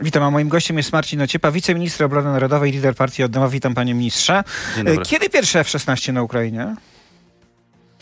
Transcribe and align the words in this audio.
Witam, 0.00 0.22
a 0.22 0.30
moim 0.30 0.48
gościem 0.48 0.76
jest 0.76 0.92
Marcin 0.92 1.22
Ociepa, 1.22 1.50
wiceminister 1.50 2.06
obrony 2.06 2.32
narodowej, 2.32 2.72
lider 2.72 2.94
partii 2.94 3.22
Odnowa. 3.22 3.48
Witam 3.48 3.74
panie 3.74 3.94
ministrze. 3.94 4.44
Dobry. 4.76 5.04
Kiedy 5.04 5.30
pierwsze 5.30 5.60
F-16 5.60 6.12
na 6.12 6.22
Ukrainie? 6.22 6.76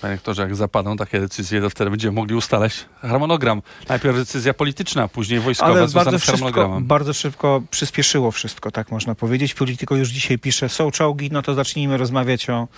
Panie 0.00 0.18
jak 0.38 0.56
zapadną 0.56 0.96
takie 0.96 1.20
decyzje, 1.20 1.60
to 1.60 1.70
wtedy 1.70 1.90
będziemy 1.90 2.12
mogli 2.12 2.34
ustalać 2.34 2.86
harmonogram. 3.00 3.62
Najpierw 3.88 4.16
decyzja 4.16 4.54
polityczna, 4.54 5.08
później 5.08 5.40
wojskowa, 5.40 5.72
Ale 5.72 5.88
związana 5.88 6.10
bardzo 6.10 6.36
szybko, 6.36 6.78
bardzo 6.80 7.12
szybko 7.12 7.62
przyspieszyło 7.70 8.30
wszystko, 8.30 8.70
tak 8.70 8.90
można 8.90 9.14
powiedzieć. 9.14 9.54
Politico 9.54 9.96
już 9.96 10.08
dzisiaj 10.08 10.38
pisze, 10.38 10.68
są 10.68 10.90
czołgi, 10.90 11.30
no 11.32 11.42
to 11.42 11.54
zacznijmy 11.54 11.96
rozmawiać 11.96 12.50
o 12.50 12.68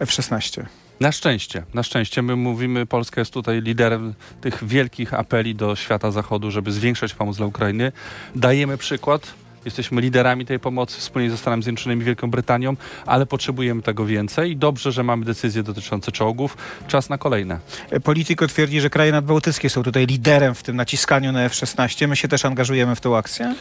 F-16. 0.00 0.64
Na 1.00 1.12
szczęście, 1.12 1.62
na 1.74 1.82
szczęście 1.82 2.22
my 2.22 2.36
mówimy, 2.36 2.86
Polska 2.86 3.20
jest 3.20 3.32
tutaj 3.32 3.62
liderem 3.62 4.14
tych 4.40 4.64
wielkich 4.64 5.14
apeli 5.14 5.54
do 5.54 5.76
świata 5.76 6.10
zachodu, 6.10 6.50
żeby 6.50 6.72
zwiększać 6.72 7.14
pomoc 7.14 7.36
dla 7.36 7.46
Ukrainy. 7.46 7.92
Dajemy 8.34 8.78
przykład. 8.78 9.34
Jesteśmy 9.64 10.00
liderami 10.00 10.46
tej 10.46 10.58
pomocy 10.58 11.00
wspólnie 11.00 11.30
ze 11.30 11.36
Stanami 11.36 11.62
Zjednoczonymi 11.62 12.02
i 12.02 12.04
Wielką 12.04 12.30
Brytanią, 12.30 12.76
ale 13.06 13.26
potrzebujemy 13.26 13.82
tego 13.82 14.06
więcej 14.06 14.50
i 14.50 14.56
dobrze, 14.56 14.92
że 14.92 15.02
mamy 15.02 15.24
decyzje 15.24 15.62
dotyczące 15.62 16.12
czołgów. 16.12 16.56
Czas 16.88 17.08
na 17.08 17.18
kolejne. 17.18 17.58
Politico 18.04 18.46
twierdzi, 18.46 18.80
że 18.80 18.90
kraje 18.90 19.12
nadbałtyckie 19.12 19.70
są 19.70 19.82
tutaj 19.82 20.06
liderem 20.06 20.54
w 20.54 20.62
tym 20.62 20.76
naciskaniu 20.76 21.32
na 21.32 21.42
F-16. 21.42 22.08
My 22.08 22.16
się 22.16 22.28
też 22.28 22.44
angażujemy 22.44 22.96
w 22.96 23.00
tę 23.00 23.16
akcję? 23.16 23.54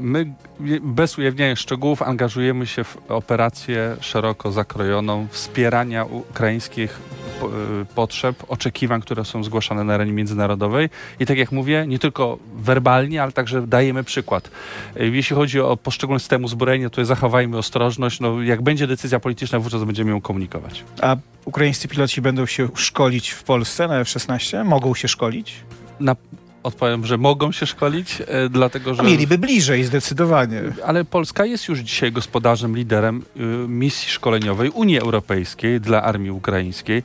My 0.00 0.32
bez 0.82 1.18
ujawniania 1.18 1.56
szczegółów 1.56 2.02
angażujemy 2.02 2.66
się 2.66 2.84
w 2.84 2.96
operację 3.08 3.96
szeroko 4.00 4.52
zakrojoną 4.52 5.26
wspierania 5.30 6.04
ukraińskich 6.04 6.98
y, 7.82 7.94
potrzeb, 7.94 8.44
oczekiwań, 8.48 9.00
które 9.00 9.24
są 9.24 9.44
zgłaszane 9.44 9.84
na 9.84 9.94
arenie 9.94 10.12
międzynarodowej. 10.12 10.88
I 11.20 11.26
tak 11.26 11.38
jak 11.38 11.52
mówię, 11.52 11.84
nie 11.88 11.98
tylko 11.98 12.38
werbalnie, 12.56 13.22
ale 13.22 13.32
także 13.32 13.66
dajemy 13.66 14.04
przykład. 14.04 14.50
Y, 15.00 15.10
Jeśli 15.36 15.42
chodzi 15.42 15.60
o 15.60 15.76
poszczególne 15.76 16.20
systemy 16.20 16.44
uzbrojenia, 16.44 16.90
to 16.90 17.04
zachowajmy 17.04 17.58
ostrożność. 17.58 18.20
No, 18.20 18.42
jak 18.42 18.62
będzie 18.62 18.86
decyzja 18.86 19.20
polityczna, 19.20 19.58
wówczas 19.58 19.84
będziemy 19.84 20.10
ją 20.10 20.20
komunikować. 20.20 20.84
A 21.02 21.16
ukraińscy 21.44 21.88
piloci 21.88 22.20
będą 22.22 22.46
się 22.46 22.68
szkolić 22.74 23.30
w 23.30 23.42
Polsce 23.42 23.88
na 23.88 24.00
F-16? 24.00 24.64
Mogą 24.64 24.94
się 24.94 25.08
szkolić? 25.08 25.54
Na, 26.00 26.16
odpowiem, 26.62 27.06
że 27.06 27.18
mogą 27.18 27.52
się 27.52 27.66
szkolić, 27.66 28.22
e, 28.26 28.48
dlatego 28.48 28.94
że... 28.94 29.02
A 29.02 29.04
mieliby 29.04 29.38
bliżej, 29.38 29.84
zdecydowanie. 29.84 30.62
Ale 30.84 31.04
Polska 31.04 31.44
jest 31.44 31.68
już 31.68 31.78
dzisiaj 31.78 32.12
gospodarzem, 32.12 32.76
liderem 32.76 33.22
y, 33.36 33.40
misji 33.68 34.10
szkoleniowej 34.10 34.70
Unii 34.70 34.98
Europejskiej 34.98 35.80
dla 35.80 36.02
armii 36.02 36.30
ukraińskiej. 36.30 37.02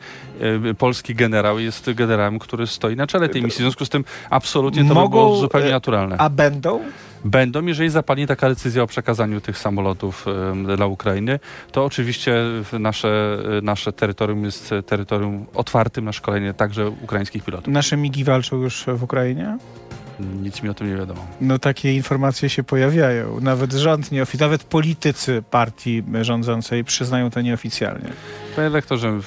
Y, 0.70 0.73
polski 0.73 1.16
generał 1.16 1.60
jest 1.60 1.94
generałem, 1.94 2.40
który 2.40 2.68
stoi 2.68 2.95
na 2.95 3.08
czele 3.08 3.30
tej 3.30 3.44
misji. 3.44 3.58
W 3.58 3.62
związku 3.62 3.86
z 3.86 3.90
tym 3.90 4.04
absolutnie 4.30 4.86
to 4.86 4.94
Mogą, 4.94 5.10
było 5.10 5.38
zupełnie 5.38 5.70
e, 5.70 5.72
naturalne. 5.72 6.18
A 6.18 6.30
będą? 6.30 6.80
Będą, 7.25 7.66
jeżeli 7.66 7.89
zapadnie 7.89 8.27
taka 8.27 8.50
decyzja 8.50 8.83
o 8.83 8.88
przekazaniu 8.88 9.41
tych 9.41 9.58
samolotów 9.58 10.25
dla 10.75 10.86
Ukrainy, 10.86 11.39
to 11.72 11.86
oczywiście 11.86 12.36
nasze, 12.80 13.38
y, 13.58 13.61
nasze 13.61 13.94
terytorium 13.94 14.44
jest 14.44 14.69
terytorium 14.86 15.45
otwartym 15.54 16.05
na 16.05 16.11
szkolenie 16.11 16.54
także 16.54 16.89
ukraińskich 16.89 17.43
pilotów. 17.43 17.73
Nasze 17.73 17.98
migi 17.98 18.23
walczą 18.23 18.61
już 18.61 18.86
w 18.87 19.04
Ukrainie? 19.04 19.58
Nic 20.43 20.64
mi 20.64 20.70
o 20.70 20.73
tym 20.73 20.89
nie 20.89 20.95
wiadomo. 20.95 21.27
No 21.42 21.60
takie 21.60 21.93
informacje 21.93 22.49
się 22.49 22.64
pojawiają. 22.64 23.39
Nawet 23.42 23.73
rząd 23.73 24.11
nieoficjalnie, 24.11 24.52
nawet 24.52 24.64
politycy 24.64 25.43
partii 25.52 26.04
rządzącej 26.21 26.83
przyznają 26.83 27.30
to 27.30 27.42
nieoficjalnie. 27.42 28.10
Panie 28.56 28.70
rektorze, 28.70 29.20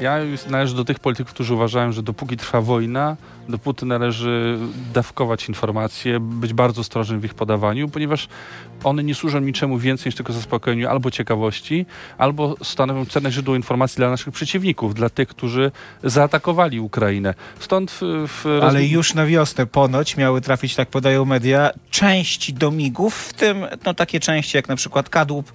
ja 0.00 0.18
należę 0.50 0.76
do 0.76 0.84
tych 0.84 0.98
polityków, 0.98 1.34
którzy 1.34 1.54
uważają, 1.54 1.92
że 1.92 2.02
dopóki 2.02 2.36
trwa 2.36 2.60
wojna, 2.60 3.16
dopóty 3.48 3.86
należy 3.86 4.58
dawkować 4.94 5.48
informacje, 5.48 6.20
być 6.20 6.52
bardzo 6.52 6.80
ostrożnym 6.80 7.20
w 7.20 7.24
ich 7.24 7.34
podawaniu, 7.34 7.88
ponieważ 7.88 8.28
one 8.84 9.04
nie 9.04 9.14
służą 9.14 9.40
niczemu 9.40 9.78
więcej 9.78 10.06
niż 10.06 10.16
tylko 10.16 10.32
zaspokojeniu 10.32 10.88
albo 10.88 11.10
ciekawości, 11.10 11.86
albo 12.18 12.54
stanowią 12.62 13.06
cenne 13.06 13.32
źródło 13.32 13.56
informacji 13.56 13.96
dla 13.96 14.10
naszych 14.10 14.34
przeciwników, 14.34 14.94
dla 14.94 15.10
tych, 15.10 15.28
którzy 15.28 15.70
zaatakowali 16.04 16.80
Ukrainę. 16.80 17.34
Stąd 17.60 17.90
w, 17.90 18.26
w 18.28 18.60
Ale 18.62 18.84
już 18.84 19.14
na 19.14 19.26
wiosnę 19.26 19.66
ponoć 19.66 20.16
miały 20.16 20.40
trafić, 20.40 20.74
tak 20.74 20.88
podają 20.88 21.24
media, 21.24 21.70
części 21.90 22.54
do 22.54 22.70
migów, 22.70 23.14
w 23.14 23.32
tym 23.32 23.66
no, 23.84 23.94
takie 23.94 24.20
części 24.20 24.56
jak 24.56 24.68
na 24.68 24.76
przykład 24.76 25.08
kadłub 25.08 25.52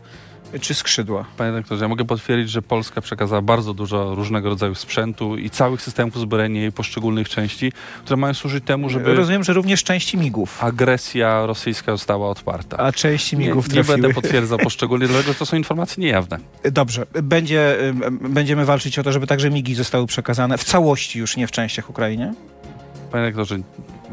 czy 0.61 0.73
skrzydła. 0.73 1.25
Panie 1.37 1.51
rektorze, 1.51 1.85
ja 1.85 1.89
mogę 1.89 2.05
potwierdzić, 2.05 2.49
że 2.49 2.61
Polska 2.61 3.01
przekazała 3.01 3.41
bardzo 3.41 3.73
dużo 3.73 4.15
różnego 4.15 4.49
rodzaju 4.49 4.75
sprzętu 4.75 5.37
i 5.37 5.49
całych 5.49 5.81
systemów 5.81 6.15
uzbrojenia 6.15 6.65
i 6.65 6.71
poszczególnych 6.71 7.29
części, 7.29 7.71
które 8.05 8.17
mają 8.17 8.33
służyć 8.33 8.63
temu, 8.63 8.89
żeby 8.89 9.15
Rozumiem, 9.15 9.43
że 9.43 9.53
również 9.53 9.83
części 9.83 10.17
migów. 10.17 10.63
agresja 10.63 11.45
rosyjska 11.45 11.91
została 11.91 12.29
odparta. 12.29 12.77
A 12.77 12.91
części 12.91 13.37
nie, 13.37 13.47
migów 13.47 13.67
nie 13.67 13.73
trafiły. 13.73 13.97
będę 13.97 14.13
potwierdzał 14.21 14.57
poszczególnie, 14.69 15.07
dlatego 15.07 15.33
że 15.33 15.39
to 15.39 15.45
są 15.45 15.57
informacje 15.57 16.03
niejawne. 16.03 16.37
Dobrze, 16.71 17.05
będzie, 17.23 17.77
będziemy 18.21 18.65
walczyć 18.65 18.99
o 18.99 19.03
to, 19.03 19.11
żeby 19.11 19.27
także 19.27 19.49
migi 19.49 19.75
zostały 19.75 20.07
przekazane 20.07 20.57
w 20.57 20.63
całości 20.63 21.19
już, 21.19 21.37
nie 21.37 21.47
w 21.47 21.51
częściach 21.51 21.89
Ukrainie? 21.89 22.33
Panie 23.11 23.23
rektorze, 23.23 23.57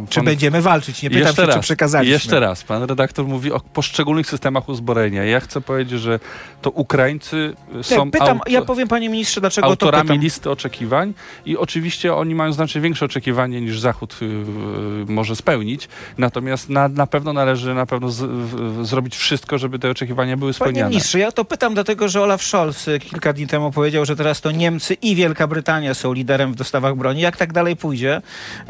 Czy 0.08 0.14
pan- 0.16 0.24
będziemy 0.24 0.62
walczyć? 0.62 1.02
Nie 1.02 1.10
pytam 1.10 1.26
jeszcze 1.26 1.42
się, 1.42 1.46
raz, 1.46 1.56
czy 1.56 1.60
przekazaliśmy. 1.62 2.12
Jeszcze 2.12 2.40
raz, 2.40 2.64
pan 2.64 2.82
redaktor 2.82 3.26
mówi 3.26 3.52
o 3.52 3.60
poszczególnych 3.60 4.26
systemach 4.30 4.68
uzbrojenia. 4.68 5.24
Ja 5.24 5.40
chcę 5.40 5.60
powiedzieć, 5.60 6.00
że 6.00 6.20
to 6.62 6.70
Ukraińcy 6.70 7.54
są 7.82 8.04
Nie, 8.04 8.10
pytam, 8.10 8.28
auto- 8.38 8.50
ja 8.50 8.62
powiem 8.62 8.88
panie 8.88 9.08
ministrze, 9.08 9.40
dlaczego 9.40 9.66
to 9.66 9.70
autorami 9.70 10.08
pytam. 10.08 10.20
listy 10.22 10.50
oczekiwań 10.50 11.14
i 11.46 11.56
oczywiście 11.56 12.14
oni 12.14 12.34
mają 12.34 12.52
znacznie 12.52 12.80
większe 12.80 13.04
oczekiwanie 13.04 13.60
niż 13.60 13.80
Zachód 13.80 14.16
y, 14.22 14.24
y, 14.24 15.12
może 15.12 15.36
spełnić. 15.36 15.88
Natomiast 16.18 16.68
na, 16.68 16.88
na 16.88 17.06
pewno 17.06 17.32
należy 17.32 17.74
na 17.74 17.86
pewno 17.86 18.10
z, 18.10 18.20
w, 18.22 18.86
zrobić 18.86 19.16
wszystko, 19.16 19.58
żeby 19.58 19.78
te 19.78 19.90
oczekiwania 19.90 20.36
były 20.36 20.52
Panie 20.52 20.56
spełniane. 20.56 20.90
ministrze, 20.90 21.18
ja 21.18 21.32
to 21.32 21.44
pytam 21.44 21.74
dlatego, 21.74 22.08
że 22.08 22.22
Olaf 22.22 22.42
Scholz 22.42 22.88
y, 22.88 22.98
kilka 22.98 23.32
dni 23.32 23.46
temu 23.46 23.70
powiedział, 23.72 24.04
że 24.04 24.16
teraz 24.16 24.40
to 24.40 24.50
Niemcy 24.50 24.94
i 24.94 25.14
Wielka 25.14 25.46
Brytania 25.46 25.94
są 25.94 26.12
liderem 26.12 26.52
w 26.52 26.56
dostawach 26.56 26.96
broni. 26.96 27.20
Jak 27.20 27.36
tak 27.36 27.52
dalej 27.52 27.76
pójdzie, 27.76 28.22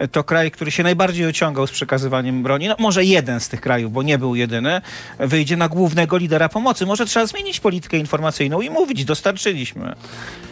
y, 0.05 0.09
to 0.09 0.25
kraj, 0.25 0.51
który 0.51 0.71
się 0.71 0.83
najbardziej 0.83 1.18
ociągał 1.27 1.67
z 1.67 1.71
przekazywaniem 1.71 2.43
broni, 2.43 2.69
no 2.69 2.77
może 2.79 3.05
jeden 3.05 3.41
z 3.41 3.49
tych 3.49 3.61
krajów, 3.61 3.93
bo 3.93 4.03
nie 4.03 4.19
był 4.19 4.35
jedyny, 4.35 4.81
wyjdzie 5.19 5.57
na 5.57 5.69
głównego 5.69 6.17
lidera 6.17 6.49
pomocy. 6.49 6.87
Może 6.87 7.07
trzeba 7.07 7.27
zmienić 7.27 7.61
politykę 7.61 7.99
informacyjną 7.99 8.61
i 8.61 8.71
mówić, 8.71 9.05
dostarczyliśmy. 9.05 9.95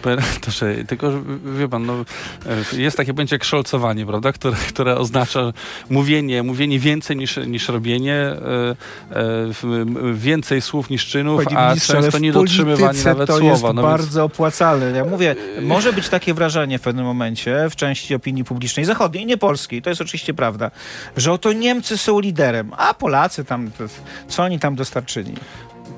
Redaktorze, 0.05 0.75
tylko 0.89 1.13
że, 1.13 1.19
wie 1.59 1.69
pan, 1.69 1.87
no, 1.87 2.05
jest 2.73 2.97
takie 2.97 3.15
pojęcie 3.15 3.35
jak 3.35 3.45
szolcowanie, 3.45 4.07
prawda, 4.07 4.33
które, 4.33 4.57
które 4.69 4.97
oznacza 4.99 5.53
mówienie, 5.91 6.43
mówienie 6.43 6.79
więcej 6.79 7.17
niż, 7.17 7.37
niż 7.37 7.69
robienie, 7.69 8.15
e, 8.15 8.37
e, 9.11 10.15
więcej 10.15 10.63
słów 10.63 10.91
niż 10.91 11.07
czynów, 11.07 11.45
Panie 11.45 11.59
a 11.59 11.77
często 11.77 12.19
w 12.19 12.21
nie 12.21 12.33
dotrzymywanie 12.33 12.87
polityce 12.87 13.09
nawet 13.09 13.27
to 13.27 13.39
słowa. 13.39 13.51
jest 13.51 13.63
No 13.63 13.69
więc- 13.69 13.83
bardzo 13.83 14.25
opłacalne. 14.25 14.91
Ja 14.91 15.05
mówię, 15.05 15.37
może 15.63 15.93
być 15.93 16.09
takie 16.09 16.35
wrażenie 16.35 16.79
w 16.79 16.83
pewnym 16.83 17.05
momencie 17.05 17.67
w 17.71 17.77
części 17.77 18.15
opinii 18.15 18.45
publicznej 18.45 18.85
zachodniej, 18.85 19.27
nie 19.27 19.37
polskiej, 19.37 19.83
to 19.83 19.91
jest 19.91 20.03
oczywiście 20.03 20.35
prawda, 20.35 20.56
że 21.17 21.33
oto 21.33 21.53
Niemcy 21.53 21.99
są 21.99 22.21
liderem, 22.21 22.73
a 22.77 22.95
Polacy 22.95 23.45
tam, 23.45 23.71
co 24.29 24.43
oni 24.43 24.59
tam 24.59 24.75
dostarczyli? 24.75 25.35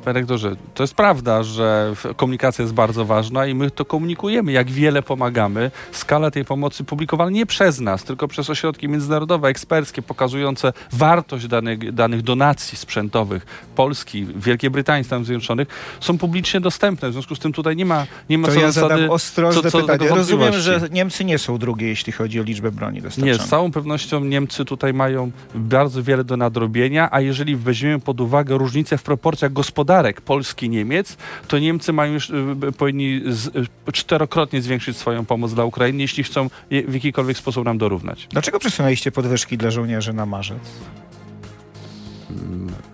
Panie 0.09 0.21
rektorze, 0.21 0.57
to 0.75 0.83
jest 0.83 0.95
prawda, 0.95 1.43
że 1.43 1.93
komunikacja 2.17 2.63
jest 2.63 2.75
bardzo 2.75 3.05
ważna 3.05 3.47
i 3.47 3.55
my 3.55 3.71
to 3.71 3.85
komunikujemy, 3.85 4.53
jak 4.53 4.71
wiele 4.71 5.03
pomagamy. 5.03 5.71
Skala 5.93 6.31
tej 6.31 6.45
pomocy 6.45 6.85
publikowana 6.85 7.31
nie 7.31 7.47
przez 7.47 7.81
nas, 7.81 8.05
tylko 8.05 8.29
przez 8.29 8.51
ośrodki 8.51 8.89
międzynarodowe, 8.89 9.49
eksperckie, 9.49 10.03
pokazujące 10.03 10.73
wartość 10.93 11.47
danych, 11.47 11.93
danych 11.93 12.23
donacji 12.23 12.79
sprzętowych 12.79 13.47
Polski, 13.77 14.27
Wielkiej 14.37 14.71
Brytanii, 14.71 15.05
Stanów 15.05 15.27
Zjednoczonych, 15.27 15.69
są 16.01 16.19
publicznie 16.19 16.61
dostępne. 16.61 17.11
W 17.11 17.13
związku 17.13 17.35
z 17.35 17.39
tym 17.39 17.53
tutaj 17.53 17.77
nie 17.77 17.87
ma, 17.87 18.07
nie 18.31 18.39
ma 18.39 18.49
To 18.49 18.55
co 18.55 18.61
ja 18.61 18.73
zasady, 18.73 19.11
ostrożne 19.11 19.63
co- 19.63 19.71
co 19.71 19.81
pytanie. 19.81 20.11
Rozumiem, 20.11 20.53
że 20.55 20.81
Niemcy 20.91 21.25
nie 21.25 21.39
są 21.39 21.59
drugie, 21.59 21.89
jeśli 21.89 22.13
chodzi 22.13 22.41
o 22.41 22.43
liczbę 22.43 22.71
broni 22.71 22.97
Nie, 22.97 23.03
dostarczonej. 23.03 23.47
z 23.47 23.51
całą 23.51 23.73
pewnością 23.73 24.21
Niemcy 24.25 24.65
tutaj 24.65 24.95
mają 24.95 25.31
bardzo 25.55 26.03
wiele 26.03 26.25
do 26.25 26.37
nadrobienia, 26.37 27.09
a 27.13 27.21
jeżeli 27.21 27.57
weźmiemy 27.57 28.01
pod 28.01 28.21
uwagę 28.21 28.59
różnicę 28.59 28.99
w 28.99 29.03
proporcjach 29.03 29.53
gospodarek 29.53 29.98
Polski 30.21 30.67
i 30.67 30.69
Niemiec, 30.69 31.17
to 31.49 31.59
Niemcy 31.59 31.93
mają 31.93 32.13
już, 32.13 32.31
y, 32.31 32.73
powinni 32.79 33.23
z, 33.27 33.47
y, 33.47 33.93
czterokrotnie 33.93 34.63
zwiększyć 34.63 34.97
swoją 34.97 35.25
pomoc 35.25 35.55
dla 35.55 35.65
Ukrainy, 35.65 36.03
jeśli 36.03 36.25
chcą 36.25 36.51
w 36.71 36.95
jakikolwiek 36.95 37.39
sposób 37.39 37.65
nam 37.65 37.79
dorównać. 37.79 38.27
Dlaczego 38.31 38.59
przesunęliście 38.59 39.13
podwyżki 39.13 39.59
dla 39.59 39.71
żołnierzy 39.71 40.13
na 40.13 40.27
marzec? 40.27 40.59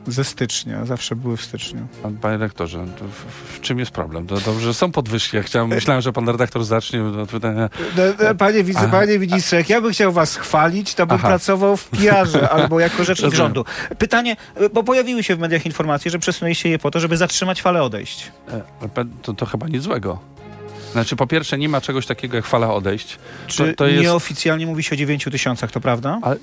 Ze 0.07 0.25
stycznia, 0.25 0.85
zawsze 0.87 1.17
były 1.17 1.37
w 1.37 1.43
styczniu. 1.45 1.87
Pan- 2.03 2.17
Panie 2.17 2.39
rektorze, 2.39 2.87
to 2.99 3.05
w, 3.05 3.55
w 3.57 3.61
czym 3.61 3.79
jest 3.79 3.91
problem? 3.91 4.27
To 4.27 4.35
dobrze, 4.41 4.61
że 4.67 4.75
są 4.75 4.93
podwyżki. 4.93 5.37
Ja 5.37 5.43
chciałem, 5.43 5.69
myślałem, 5.69 6.03
że 6.03 6.13
pan 6.13 6.29
redaktor 6.29 6.65
zacznie 6.65 7.05
od 7.05 7.31
pytania. 7.31 7.71
No, 7.97 8.03
no, 8.25 8.35
Panie, 8.35 8.65
wice, 8.65 8.89
panie 8.89 9.19
ministrze, 9.19 9.57
jak 9.57 9.69
ja 9.69 9.81
bym 9.81 9.93
chciał 9.93 10.13
was 10.13 10.37
chwalić, 10.37 10.95
to 10.95 11.07
bym 11.07 11.17
Aha. 11.19 11.29
pracował 11.29 11.77
w 11.77 11.89
PR-ze 11.89 12.49
albo 12.57 12.81
jako 12.81 13.05
rzecznik 13.05 13.35
rządu. 13.35 13.65
Pytanie, 13.99 14.37
bo 14.75 14.83
pojawiły 14.85 15.23
się 15.23 15.37
w 15.37 15.39
mediach 15.39 15.67
informacje, 15.67 16.11
że 16.11 16.19
przesunęliście 16.19 16.69
je 16.69 16.79
po 16.79 16.91
to, 16.91 17.01
żeby 17.01 17.17
zatrzymać 17.17 17.63
falę 17.63 17.83
odejść. 17.83 18.33
E, 18.51 18.63
To, 19.23 19.33
to 19.35 19.47
chyba 19.47 19.69
nic 19.69 19.83
złego. 19.83 20.19
Znaczy, 20.95 21.17
po 21.17 21.27
pierwsze, 21.27 21.59
nie 21.59 21.69
ma 21.69 21.81
czegoś 21.81 22.07
takiego 22.07 22.37
jak 22.37 22.47
fala 22.47 22.75
odejść. 22.75 23.19
Czy 23.47 23.71
to, 23.71 23.77
to 23.77 23.87
jest... 23.87 24.03
nieoficjalnie 24.03 24.67
mówi 24.67 24.83
się 24.83 24.95
o 24.95 24.97
9 24.97 25.25
tysiącach, 25.25 25.71
to 25.71 25.81
prawda? 25.81 26.19
Ale 26.23 26.37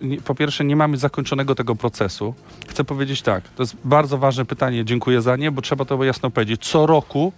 nie- 0.00 0.20
po 0.20 0.34
pierwsze, 0.34 0.64
nie 0.64 0.76
mamy 0.76 0.96
zakończonego 0.96 1.54
tego 1.54 1.76
procesu. 1.76 2.34
Chcę 2.68 2.84
powiedzieć 2.84 3.22
tak, 3.22 3.48
to 3.48 3.62
jest 3.62 3.76
bardzo 3.84 4.18
ważne 4.18 4.44
pytanie, 4.44 4.84
dziękuję 4.84 5.22
za 5.22 5.36
nie, 5.36 5.50
bo 5.50 5.62
trzeba 5.62 5.84
to 5.84 6.04
jasno 6.04 6.30
powiedzieć. 6.30 6.66
Co 6.66 6.86
roku 6.86 7.32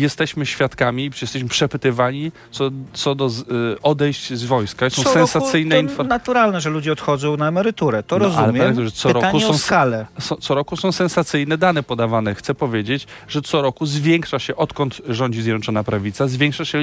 jesteśmy 0.00 0.46
świadkami, 0.46 1.10
jesteśmy 1.22 1.48
przepytywani 1.48 2.32
co, 2.50 2.70
co 2.92 3.14
do 3.14 3.28
z, 3.30 3.40
y, 3.40 3.44
odejść 3.82 4.32
z 4.32 4.44
wojska. 4.44 4.90
Są 4.90 5.02
Co 5.02 5.10
sensacyjne 5.12 5.78
informacje. 5.80 6.08
naturalne, 6.08 6.60
że 6.60 6.70
ludzie 6.70 6.92
odchodzą 6.92 7.36
na 7.36 7.48
emeryturę, 7.48 8.02
to 8.02 8.18
No, 8.18 8.24
ale 8.24 8.34
rozumiem. 8.36 8.54
panie 8.62 8.68
doktorze, 8.68 8.90
co 8.90 9.08
Pytanie 9.08 9.24
roku 9.40 9.40
są- 9.52 9.58
skalę. 9.58 10.06
So, 10.20 10.36
co 10.36 10.54
roku 10.54 10.76
są 10.76 10.92
sensacyjne 10.92 11.58
dane 11.58 11.82
podawane. 11.82 12.34
Chcę 12.34 12.54
powiedzieć, 12.54 13.06
że 13.28 13.42
co 13.42 13.62
roku 13.62 13.86
zwiększa 13.86 14.38
się, 14.38 14.56
odkąd 14.56 15.00
rządzi 15.08 15.42
Zjednoczona 15.42 15.84
Prawica, 15.84 16.28
zwiększa 16.28 16.64
się 16.64 16.78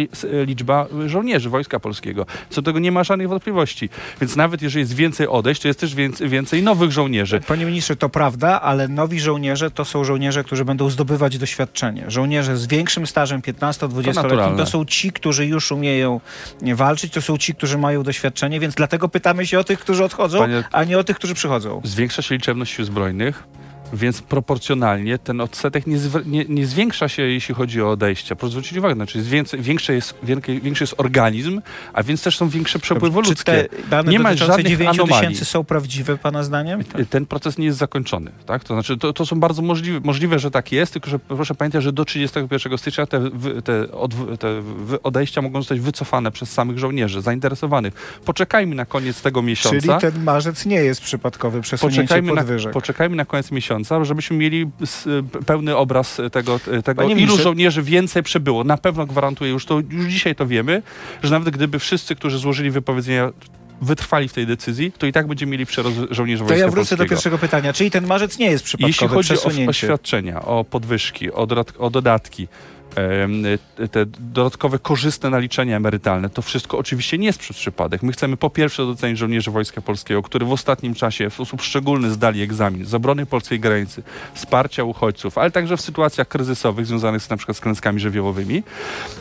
liczba 0.46 0.88
żołnierzy 1.08 1.50
Wojska 1.50 1.80
Polskiego. 1.80 2.26
Co 2.50 2.62
do 2.62 2.66
tego 2.72 2.80
nie 2.80 2.92
ma 2.92 3.04
żadnych 3.04 3.30
wątpliwości. 3.30 3.90
Więc 4.22 4.36
nawet 4.36 4.62
jeżeli 4.62 4.80
jest 4.82 4.94
więcej 4.96 5.28
odejść, 5.28 5.62
to 5.62 5.68
jest 5.68 5.80
też 5.80 5.96
więcej, 5.96 6.30
więcej 6.30 6.64
nowych 6.64 6.92
żołnierzy. 6.92 7.42
Panie 7.48 7.66
ministrze, 7.66 7.96
to 7.96 8.10
prawda, 8.10 8.62
ale 8.62 8.88
nowi 8.88 9.20
żołnierze 9.20 9.72
to 9.72 9.86
są 9.86 10.04
żołnierze, 10.04 10.44
którzy 10.44 10.66
będą 10.66 10.90
zdobywać 10.90 11.38
doświadczenie. 11.38 12.04
Żołnierze 12.08 12.58
z 12.58 12.68
większym 12.68 13.01
stażem 13.08 13.42
15-20-letnim 13.42 14.14
to, 14.14 14.22
naturalne. 14.24 14.66
są 14.66 14.86
ci, 14.86 15.12
którzy 15.12 15.46
już 15.46 15.72
umieją 15.72 16.22
walczyć, 16.62 17.14
to 17.14 17.22
są 17.22 17.38
ci, 17.38 17.56
którzy 17.56 17.78
mają 17.78 18.04
doświadczenie, 18.04 18.60
więc 18.60 18.76
dlatego 18.76 19.10
pytamy 19.10 19.48
się 19.48 19.60
o 19.60 19.64
tych, 19.64 19.80
którzy 19.80 20.04
odchodzą, 20.04 20.40
Panie- 20.40 20.64
a 20.72 20.84
nie 20.84 20.98
o 20.98 21.04
tych, 21.04 21.16
którzy 21.16 21.34
przychodzą. 21.34 21.82
Zwiększa 21.84 22.22
się 22.22 22.36
liczebność 22.36 22.76
sił 22.76 22.86
zbrojnych, 22.86 23.44
więc 23.94 24.22
proporcjonalnie 24.22 25.18
ten 25.20 25.42
odsetek 25.42 25.88
nie, 25.88 25.98
nie, 26.26 26.46
nie 26.50 26.66
zwiększa 26.66 27.08
się, 27.10 27.24
jeśli 27.24 27.56
chodzi 27.56 27.82
o 27.82 27.92
odejścia. 27.92 28.36
Proszę 28.36 28.52
zwrócić 28.52 28.78
uwagę, 28.78 28.96
znaczy 28.96 29.18
jest 29.18 29.30
więcej, 29.30 29.62
większy, 29.62 29.94
jest, 29.94 30.16
większy, 30.64 30.84
jest 30.84 30.94
organizm, 30.98 31.62
a 31.94 32.04
więc 32.04 32.24
też 32.24 32.38
są 32.38 32.50
większe 32.50 32.80
przepływy 32.80 33.22
Czy 33.24 33.30
ludzkie. 33.30 33.52
te 33.52 33.68
dane 33.90 34.12
Nie 34.12 34.20
ma 34.20 34.36
żadnych 34.36 34.68
9 34.68 34.90
anomalii. 34.90 35.28
tysięcy 35.28 35.46
są 35.46 35.64
prawdziwe, 35.64 36.18
pana 36.18 36.44
zdaniem? 36.44 36.84
Ten 37.10 37.26
proces 37.26 37.58
nie 37.58 37.66
jest 37.66 37.78
zakończony, 37.78 38.32
tak? 38.46 38.64
To 38.64 38.74
znaczy, 38.74 38.98
to, 38.98 39.14
to 39.14 39.26
są 39.26 39.40
bardzo 39.40 39.62
możliwe, 39.62 40.00
możliwe, 40.04 40.40
że 40.40 40.52
tak 40.52 40.72
jest, 40.72 40.94
tylko 40.94 41.10
że 41.10 41.20
proszę 41.20 41.56
pamiętać, 41.56 41.84
że 41.84 41.92
do 41.94 42.06
31 42.06 42.78
stycznia 42.78 43.06
te, 43.06 43.22
te, 43.64 43.84
odw- 43.84 44.38
te 44.38 44.62
odejścia 45.04 45.42
mogą 45.42 45.62
zostać 45.62 45.80
wycofane 45.80 46.32
przez 46.32 46.52
samych 46.52 46.80
żołnierzy 46.80 47.22
zainteresowanych. 47.22 47.94
Poczekajmy 48.26 48.76
na 48.76 48.86
koniec 48.86 49.22
tego 49.22 49.42
miesiąca. 49.42 50.00
Czyli 50.00 50.14
ten 50.14 50.24
marzec 50.24 50.66
nie 50.66 50.76
jest 50.76 51.02
przypadkowy 51.02 51.62
przesunięcie 51.62 52.02
Poczekajmy 52.02 52.34
na, 52.34 52.42
podwyżek. 52.42 52.74
poczekajmy 52.74 53.16
na 53.16 53.26
koniec 53.26 53.52
miesiąca, 53.52 53.81
żebyśmy 54.04 54.38
mieli 54.38 54.66
p- 54.66 55.44
pełny 55.46 55.78
obraz 55.78 56.22
tego, 56.32 56.60
tego 56.84 57.02
Panie 57.02 57.16
ilu 57.16 57.38
żołnierzy 57.38 57.82
więcej 57.84 58.24
przybyło. 58.24 58.64
Na 58.64 58.78
pewno 58.78 59.06
gwarantuję, 59.06 59.52
już, 59.52 59.66
to, 59.66 59.80
już 59.90 60.06
dzisiaj 60.06 60.36
to 60.36 60.48
wiemy, 60.48 60.82
że 61.24 61.32
nawet 61.32 61.50
gdyby 61.54 61.80
wszyscy, 61.80 62.16
którzy 62.16 62.38
złożyli 62.38 62.72
wypowiedzenia 62.72 63.32
wytrwali 63.82 64.28
w 64.28 64.34
tej 64.34 64.48
decyzji, 64.48 64.92
to 64.92 65.06
i 65.08 65.12
tak 65.12 65.28
będziemy 65.28 65.52
mieli 65.52 65.66
przerost 65.66 65.98
żołnierzy 66.12 66.44
To 66.46 66.56
ja 66.56 66.68
wrócę 66.68 66.74
do 66.74 66.76
Polskiego. 66.76 67.10
pierwszego 67.10 67.38
pytania. 67.38 67.74
Czyli 67.74 67.92
ten 67.92 68.08
marzec 68.08 68.38
nie 68.38 68.46
jest 68.46 68.64
przypadkowy 68.64 68.90
Jeśli 68.90 69.08
chodzi 69.08 69.66
o, 69.68 69.70
o 69.70 69.74
świadczenia, 69.74 70.42
o 70.42 70.64
podwyżki, 70.64 71.32
o, 71.32 71.48
dodat, 71.48 71.74
o 71.80 71.90
dodatki, 71.90 72.48
te 73.92 74.06
dodatkowe 74.06 74.80
korzystne 74.80 75.30
naliczenia 75.30 75.78
emerytalne, 75.78 76.30
to 76.30 76.42
wszystko 76.42 76.78
oczywiście 76.78 77.18
nie 77.18 77.26
jest 77.26 77.40
przez 77.40 77.58
przypadek. 77.58 78.04
My 78.04 78.12
chcemy 78.12 78.38
po 78.38 78.50
pierwsze 78.50 78.86
docenić 78.86 79.18
żołnierzy 79.18 79.52
Wojska 79.52 79.82
Polskiego, 79.82 80.24
którzy 80.24 80.46
w 80.46 80.52
ostatnim 80.52 80.96
czasie 80.96 81.30
w 81.30 81.34
sposób 81.34 81.62
szczególny 81.62 82.12
zdali 82.12 82.42
egzamin 82.42 82.86
z 82.86 82.94
obrony 82.94 83.26
polskiej 83.26 83.60
granicy, 83.60 84.04
wsparcia 84.34 84.84
uchodźców, 84.84 85.38
ale 85.38 85.52
także 85.52 85.78
w 85.78 85.82
sytuacjach 85.82 86.28
kryzysowych 86.28 86.86
związanych 86.86 87.22
z 87.22 87.30
na 87.30 87.38
przykład 87.38 87.58
z 87.58 87.60
klęskami 87.60 88.00
żywiołowymi. 88.00 88.64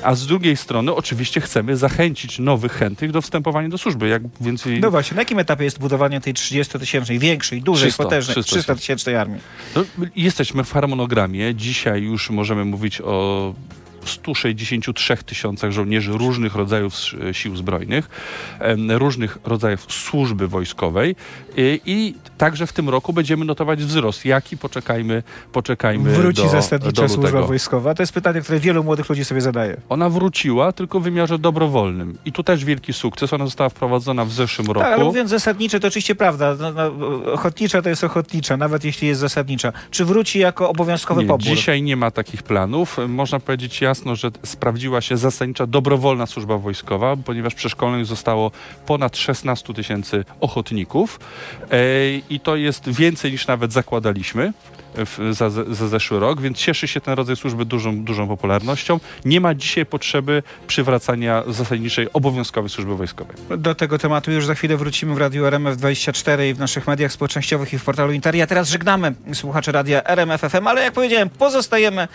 A 0.02 0.14
z 0.14 0.26
drugiej 0.26 0.56
strony 0.56 0.94
oczywiście 0.94 1.40
chcemy 1.40 1.76
zachęcić 1.76 2.38
nowych 2.38 2.73
chętnych 2.73 3.12
do 3.12 3.23
wstępowania 3.23 3.69
do 3.69 3.78
służby. 3.78 4.08
Jak 4.08 4.23
więcej... 4.40 4.81
No 4.81 4.90
właśnie, 4.90 5.14
na 5.14 5.20
jakim 5.20 5.38
etapie 5.38 5.64
jest 5.64 5.78
budowanie 5.78 6.20
tej 6.20 6.34
30-tysięcznej, 6.34 7.19
większej, 7.19 7.62
dużej, 7.62 7.88
300, 7.88 8.05
potężnej, 8.05 8.44
300 8.44 8.75
300-tysięcznej 8.75 9.14
armii? 9.14 9.40
No, 9.76 9.84
jesteśmy 10.16 10.64
w 10.64 10.73
harmonogramie. 10.73 11.55
Dzisiaj 11.55 12.02
już 12.02 12.31
możemy 12.31 12.64
mówić 12.64 13.00
o 13.00 13.55
163 14.08 15.17
tysiącach 15.17 15.70
żołnierzy 15.70 16.12
różnych 16.12 16.55
rodzajów 16.55 16.94
s- 16.94 17.37
sił 17.37 17.56
zbrojnych, 17.56 18.08
różnych 18.88 19.38
rodzajów 19.44 19.87
służby 19.93 20.49
wojskowej 20.49 21.17
i, 21.87 22.14
także 22.38 22.67
w 22.67 22.73
tym 22.73 22.88
roku 22.88 23.12
będziemy 23.12 23.44
notować 23.44 23.85
wzrost. 23.85 24.25
Jaki? 24.25 24.56
Poczekajmy, 24.58 25.23
poczekajmy 25.52 26.11
Wróci 26.12 26.43
do, 26.43 26.49
zasadnicza 26.49 27.02
do 27.02 27.08
służba 27.08 27.43
wojskowa? 27.43 27.94
To 27.94 28.02
jest 28.02 28.12
pytanie, 28.12 28.41
które 28.41 28.61
wielu 28.61 28.85
młodych 28.85 29.08
ludzi 29.08 29.25
sobie 29.25 29.41
zadaje. 29.41 29.76
Ona 29.88 30.08
wróciła, 30.08 30.73
tylko 30.73 31.00
w 31.00 31.02
wymiarze 31.02 31.38
dobrowolnym. 31.38 32.19
I 32.25 32.32
tu 32.32 32.43
też 32.43 32.64
wielki 32.64 32.93
sukces. 32.93 33.32
Ona 33.32 33.44
została 33.44 33.69
wprowadzona 33.69 34.25
w 34.25 34.32
zeszłym 34.32 34.67
roku. 34.67 34.81
Tak, 34.81 34.93
ale 34.93 35.05
mówiąc 35.05 35.31
zasadnicze, 35.31 35.81
to 35.81 35.88
oczywiście 35.88 36.14
prawda. 36.14 36.56
No, 36.61 36.73
no, 36.73 36.93
ochotnicza 37.32 37.82
to 37.82 37.88
jest 37.88 38.05
ochotnicza, 38.05 38.56
nawet 38.56 38.85
jeśli 38.85 39.08
jest 39.08 39.20
zasadnicza. 39.20 39.73
Czy 39.91 40.05
wróci 40.05 40.38
jako 40.38 40.69
obowiązkowy 40.70 41.23
Nie, 41.23 41.29
pobór? 41.29 41.47
dzisiaj 41.47 41.82
nie 41.82 41.97
ma 41.97 42.11
takich 42.11 42.43
planów. 42.43 42.97
Można 43.08 43.41
powiedzieć 43.41 43.81
jasno, 43.81 43.91
że 44.17 44.31
sprawdziła 44.44 45.00
się 45.00 45.17
zasadnicza 45.17 45.67
dobrowolna 45.67 46.26
służba 46.26 46.58
wojskowa, 46.58 47.17
ponieważ 47.17 47.55
przeszkolonych 47.55 48.06
zostało 48.06 48.50
ponad 48.87 49.17
16 49.17 49.75
tysięcy 49.75 50.25
ochotników 50.41 51.20
i 52.31 52.41
to 52.41 52.56
jest 52.56 52.88
więcej 52.88 53.32
niż 53.32 53.47
nawet 53.47 53.73
zakładaliśmy. 53.73 54.52
W, 54.94 55.34
za, 55.34 55.50
za 55.50 55.88
zeszły 55.88 56.20
rok, 56.20 56.40
więc 56.40 56.58
cieszy 56.58 56.88
się 56.88 57.00
ten 57.00 57.14
rodzaj 57.14 57.37
służby 57.37 57.64
dużą, 57.64 58.04
dużą 58.04 58.28
popularnością. 58.28 59.00
Nie 59.25 59.40
ma 59.40 59.54
dzisiaj 59.54 59.87
potrzeby 59.87 60.42
przywracania 60.66 61.42
zasadniczej 61.48 62.12
obowiązkowej 62.12 62.70
służby 62.70 62.96
wojskowej. 62.96 63.37
Do 63.58 63.75
tego 63.75 63.98
tematu 63.98 64.32
już 64.32 64.46
za 64.46 64.54
chwilę 64.54 64.76
wrócimy 64.76 65.14
w 65.14 65.19
Radiu 65.19 65.44
RMF24 65.44 66.50
i 66.50 66.54
w 66.54 66.58
naszych 66.58 66.87
mediach 66.87 67.12
społecznościowych 67.12 67.72
i 67.72 67.78
w 67.78 67.84
portalu 67.84 68.12
Interia. 68.12 68.46
Teraz 68.46 68.69
żegnamy 68.69 69.14
słuchaczy 69.32 69.72
radia 69.72 70.04
RMF 70.04 70.40
FM, 70.40 70.66
ale 70.66 70.82
jak 70.82 70.92
powiedziałem, 70.92 71.30
pozostajemy 71.30 72.09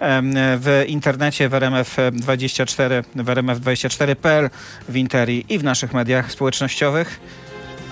em, 0.00 0.32
w 0.36 0.84
internecie 0.86 1.48
w 1.48 1.52
RMF24, 1.52 3.04
w 3.14 3.26
RMF24.pl, 3.26 4.50
w 4.88 4.96
Interii 4.96 5.46
i 5.48 5.58
w 5.58 5.64
naszych 5.64 5.92
mediach 5.92 6.32
społecznościowych. 6.32 7.20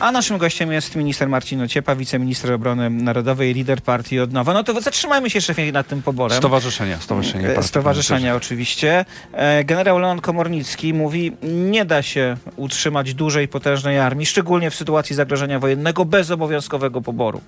A 0.01 0.13
naszym 0.13 0.39
gościem 0.39 0.73
jest 0.73 0.97
minister 0.97 1.29
Marcin 1.29 1.63
Ociepa, 1.63 1.95
wiceminister 1.95 2.53
obrony 2.53 2.91
narodowej, 2.91 3.55
lider 3.55 3.83
partii 3.83 4.21
Odnowa. 4.21 4.55
No 4.55 4.65
to 4.65 4.81
zatrzymajmy 4.81 5.31
się 5.31 5.41
szefie 5.41 5.73
nad 5.73 5.89
tym 5.89 6.03
poborem. 6.03 6.39
Stowarzyszenia, 6.39 7.01
stowarzyszenia. 7.01 7.49
E, 7.49 7.55
partii, 7.55 7.69
Stowarzyszenia 7.69 8.37
oczywiście. 8.37 9.05
E, 9.33 9.65
Generał 9.65 9.99
Leon 9.99 10.21
Komornicki 10.21 10.95
mówi, 10.95 11.33
nie 11.43 11.85
da 11.85 12.03
się 12.03 12.37
utrzymać 12.57 13.15
dużej, 13.15 13.49
potężnej 13.49 13.99
armii, 13.99 14.27
szczególnie 14.27 14.71
w 14.71 14.75
sytuacji 14.75 15.17
zagrożenia 15.17 15.59
wojennego, 15.59 16.05
bez 16.05 16.31
obowiązkowego 16.31 17.01
poboru. 17.01 17.41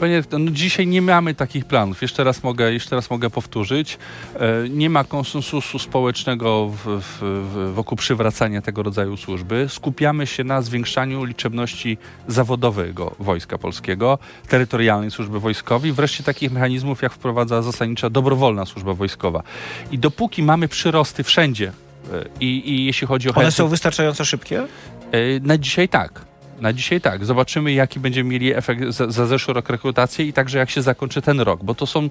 Panie, 0.00 0.22
no 0.38 0.50
dzisiaj 0.50 0.86
nie 0.86 1.02
mamy 1.02 1.34
takich 1.34 1.64
planów. 1.64 2.02
Jeszcze 2.02 2.24
raz 2.24 2.42
mogę, 2.42 2.72
jeszcze 2.72 2.96
raz 2.96 3.10
mogę 3.10 3.30
powtórzyć. 3.30 3.98
E, 4.34 4.68
nie 4.68 4.90
ma 4.90 5.04
konsensusu 5.04 5.78
społecznego 5.78 6.68
w, 6.68 7.00
w, 7.02 7.72
wokół 7.74 7.96
przywracania 7.98 8.62
tego 8.62 8.82
rodzaju 8.82 9.16
służby. 9.16 9.66
Skupiamy 9.68 10.26
się 10.26 10.44
na 10.44 10.62
zwiększaniu 10.62 11.24
liczebności 11.24 11.98
zawodowego 12.28 13.14
Wojska 13.18 13.58
Polskiego, 13.58 14.18
terytorialnej 14.48 15.10
służby 15.10 15.40
wojskowej, 15.40 15.92
wreszcie 15.92 16.24
takich 16.24 16.52
mechanizmów, 16.52 17.02
jak 17.02 17.12
wprowadza 17.12 17.62
zasadnicza 17.62 18.10
dobrowolna 18.10 18.66
służba 18.66 18.94
wojskowa. 18.94 19.42
I 19.92 19.98
dopóki 19.98 20.42
mamy 20.42 20.68
przyrosty 20.68 21.24
wszędzie, 21.24 21.72
e, 22.12 22.24
i, 22.40 22.70
i 22.72 22.84
jeśli 22.86 23.06
chodzi 23.06 23.28
o 23.28 23.32
One 23.34 23.44
chętnych- 23.44 23.56
są 23.56 23.68
wystarczająco 23.68 24.24
szybkie? 24.24 24.60
E, 24.60 24.66
Na 25.42 25.58
dzisiaj 25.58 25.88
tak. 25.88 26.29
Na 26.60 26.72
dzisiaj 26.72 27.00
tak. 27.00 27.24
Zobaczymy, 27.24 27.72
jaki 27.72 28.00
będziemy 28.00 28.30
mieli 28.30 28.54
efekt 28.54 28.82
za, 28.88 29.10
za 29.10 29.26
zeszły 29.26 29.54
rok 29.54 29.68
rekrutacji 29.68 30.28
i 30.28 30.32
także 30.32 30.58
jak 30.58 30.70
się 30.70 30.82
zakończy 30.82 31.22
ten 31.22 31.40
rok, 31.40 31.64
bo 31.64 31.74
to 31.74 31.86
są 31.86 32.04
y, 32.04 32.08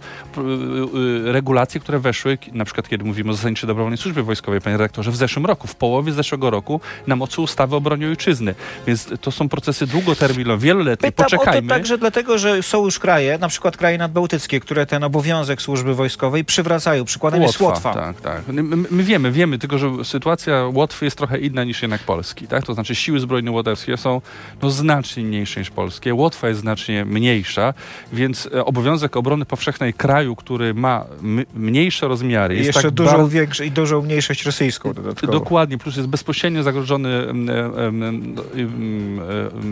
y, 1.27 1.31
regulacje, 1.31 1.81
które 1.81 1.99
weszły, 1.99 2.37
na 2.51 2.65
przykład 2.65 2.89
kiedy 2.89 3.05
mówimy 3.05 3.31
o 3.31 3.33
zasadniczej 3.33 3.67
dobrowolnej 3.67 3.97
służbie 3.97 4.23
wojskowej, 4.23 4.61
panie 4.61 4.77
rektorze, 4.77 5.11
w 5.11 5.15
zeszłym 5.15 5.45
roku, 5.45 5.67
w 5.67 5.75
połowie 5.75 6.11
zeszłego 6.11 6.49
roku 6.49 6.81
na 7.07 7.15
mocy 7.15 7.41
ustawy 7.41 7.75
o 7.75 7.81
broni 7.81 8.05
ojczyzny. 8.05 8.55
Więc 8.87 9.07
to 9.21 9.31
są 9.31 9.49
procesy 9.49 9.87
długoterminowe, 9.87 10.65
wieloletnie. 10.65 11.11
Pytam 11.11 11.25
o 11.25 11.29
to 11.29 11.37
Poczekajmy. 11.37 11.67
także 11.69 11.97
dlatego, 11.97 12.37
że 12.37 12.63
są 12.63 12.85
już 12.85 12.99
kraje, 12.99 13.37
na 13.37 13.47
przykład 13.47 13.77
kraje 13.77 13.97
nadbałtyckie, 13.97 14.59
które 14.59 14.85
ten 14.85 15.03
obowiązek 15.03 15.61
służby 15.61 15.95
wojskowej 15.95 16.45
przywracają. 16.45 17.05
Przykładem 17.05 17.41
jest 17.41 17.59
Łotwa. 17.59 17.93
Tak, 17.93 18.21
tak. 18.21 18.47
My, 18.47 18.63
my 18.63 18.99
my 18.99 19.03
wiemy, 19.03 19.31
wiemy, 19.31 19.59
tylko 19.59 19.77
że 19.77 19.91
sytuacja 20.03 20.65
Łotwy 20.73 21.05
jest 21.05 21.17
trochę 21.17 21.39
inna 21.39 21.63
niż 21.63 21.81
jednak 21.81 22.01
Polski. 22.01 22.47
Tak? 22.47 22.65
To 22.65 22.73
znaczy 22.73 22.95
siły 22.95 23.19
zbrojne 23.19 23.51
łotewskie 23.51 23.97
są 23.97 24.21
no 24.61 24.69
znacznie 24.69 25.23
mniejsze 25.23 25.59
niż 25.59 25.69
polskie. 25.69 26.13
Łotwa 26.13 26.47
jest 26.47 26.59
znacznie 26.59 27.05
mniejsza, 27.05 27.73
więc 28.13 28.49
e, 28.53 28.65
obowiązek 28.65 29.17
obrony 29.17 29.45
powszechnej 29.45 29.93
kraju, 29.93 30.35
który 30.35 30.73
ma 30.73 31.05
mniejsze 31.53 32.07
rozmiary, 32.07 32.55
I 32.55 32.57
jest 32.57 32.67
jeszcze 32.67 32.81
tak 32.81 32.91
dużo 32.91 33.11
bardzo- 33.11 33.27
większe 33.27 33.65
i 33.65 33.71
dużą 33.71 34.01
mniejszość 34.01 34.45
rosyjską 34.45 34.93
dodatkowo. 34.93 35.33
Dokładnie, 35.33 35.77
plus 35.77 35.95
jest 35.95 36.07
bezpośrednio 36.07 36.63
zagrożony 36.63 37.09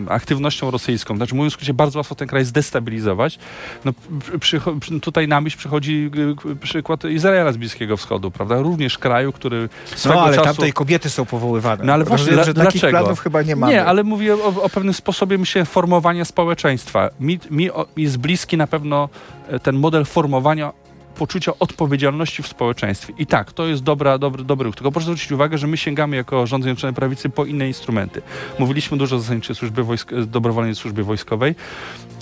aktywnością 0.08 0.70
rosyjską. 0.70 1.16
Znaczy, 1.16 1.34
mówiąc 1.34 1.52
w 1.52 1.56
skrócie, 1.56 1.74
bardzo 1.74 1.98
łatwo 1.98 2.14
ten 2.14 2.28
kraj 2.28 2.44
zdestabilizować. 2.44 3.38
No, 3.84 3.92
przy, 4.40 4.60
tutaj 5.02 5.28
na 5.28 5.40
myśl 5.40 5.58
przychodzi 5.58 6.10
y, 6.52 6.56
przykład 6.56 7.04
Izraela 7.04 7.52
z 7.52 7.56
Bliskiego 7.56 7.96
Wschodu, 7.96 8.30
prawda? 8.30 8.60
Również 8.60 8.98
kraju, 8.98 9.32
który 9.32 9.68
swego 9.84 10.14
No 10.14 10.22
ale 10.22 10.36
czasu... 10.36 10.46
tamtej 10.46 10.72
kobiety 10.72 11.10
są 11.10 11.24
powoływane. 11.24 11.84
No 11.84 11.92
ale 11.92 12.04
właśnie, 12.04 12.26
Rozumiem, 12.26 12.44
że 12.44 12.54
takich 12.54 12.80
dlaczego? 12.80 12.98
planów 12.98 13.20
chyba 13.20 13.42
nie 13.42 13.56
mamy. 13.56 13.72
Nie, 13.72 13.84
ale 13.84 14.04
mówię 14.04 14.34
o, 14.34 14.57
o 14.62 14.68
pewnym 14.68 14.94
sposobie 14.94 15.38
myślę, 15.38 15.64
formowania 15.64 16.24
społeczeństwa. 16.24 17.10
Mi, 17.20 17.38
mi 17.50 17.70
o, 17.70 17.86
jest 17.96 18.16
bliski 18.16 18.56
na 18.56 18.66
pewno 18.66 19.08
e, 19.48 19.60
ten 19.60 19.76
model 19.76 20.04
formowania 20.04 20.72
poczucia 21.18 21.52
odpowiedzialności 21.58 22.42
w 22.42 22.46
społeczeństwie. 22.46 23.12
I 23.18 23.26
tak, 23.26 23.52
to 23.52 23.66
jest 23.66 23.82
dobra, 23.82 24.18
dobry, 24.18 24.44
dobry 24.44 24.66
ruch. 24.66 24.74
Tylko 24.74 24.92
proszę 24.92 25.04
zwrócić 25.04 25.32
uwagę, 25.32 25.58
że 25.58 25.66
my 25.66 25.76
sięgamy 25.76 26.16
jako 26.16 26.46
rząd 26.46 26.64
Zjednoczonej 26.64 26.94
Prawicy 26.94 27.28
po 27.28 27.44
inne 27.44 27.66
instrumenty. 27.66 28.22
Mówiliśmy 28.58 28.98
dużo 28.98 29.16
o 29.16 29.18
zasadniczej 29.18 29.56
służbie 29.56 29.82
wojsk, 29.82 30.10
dobrowolnej 30.26 30.74
służbie 30.74 31.02
wojskowej. 31.02 31.54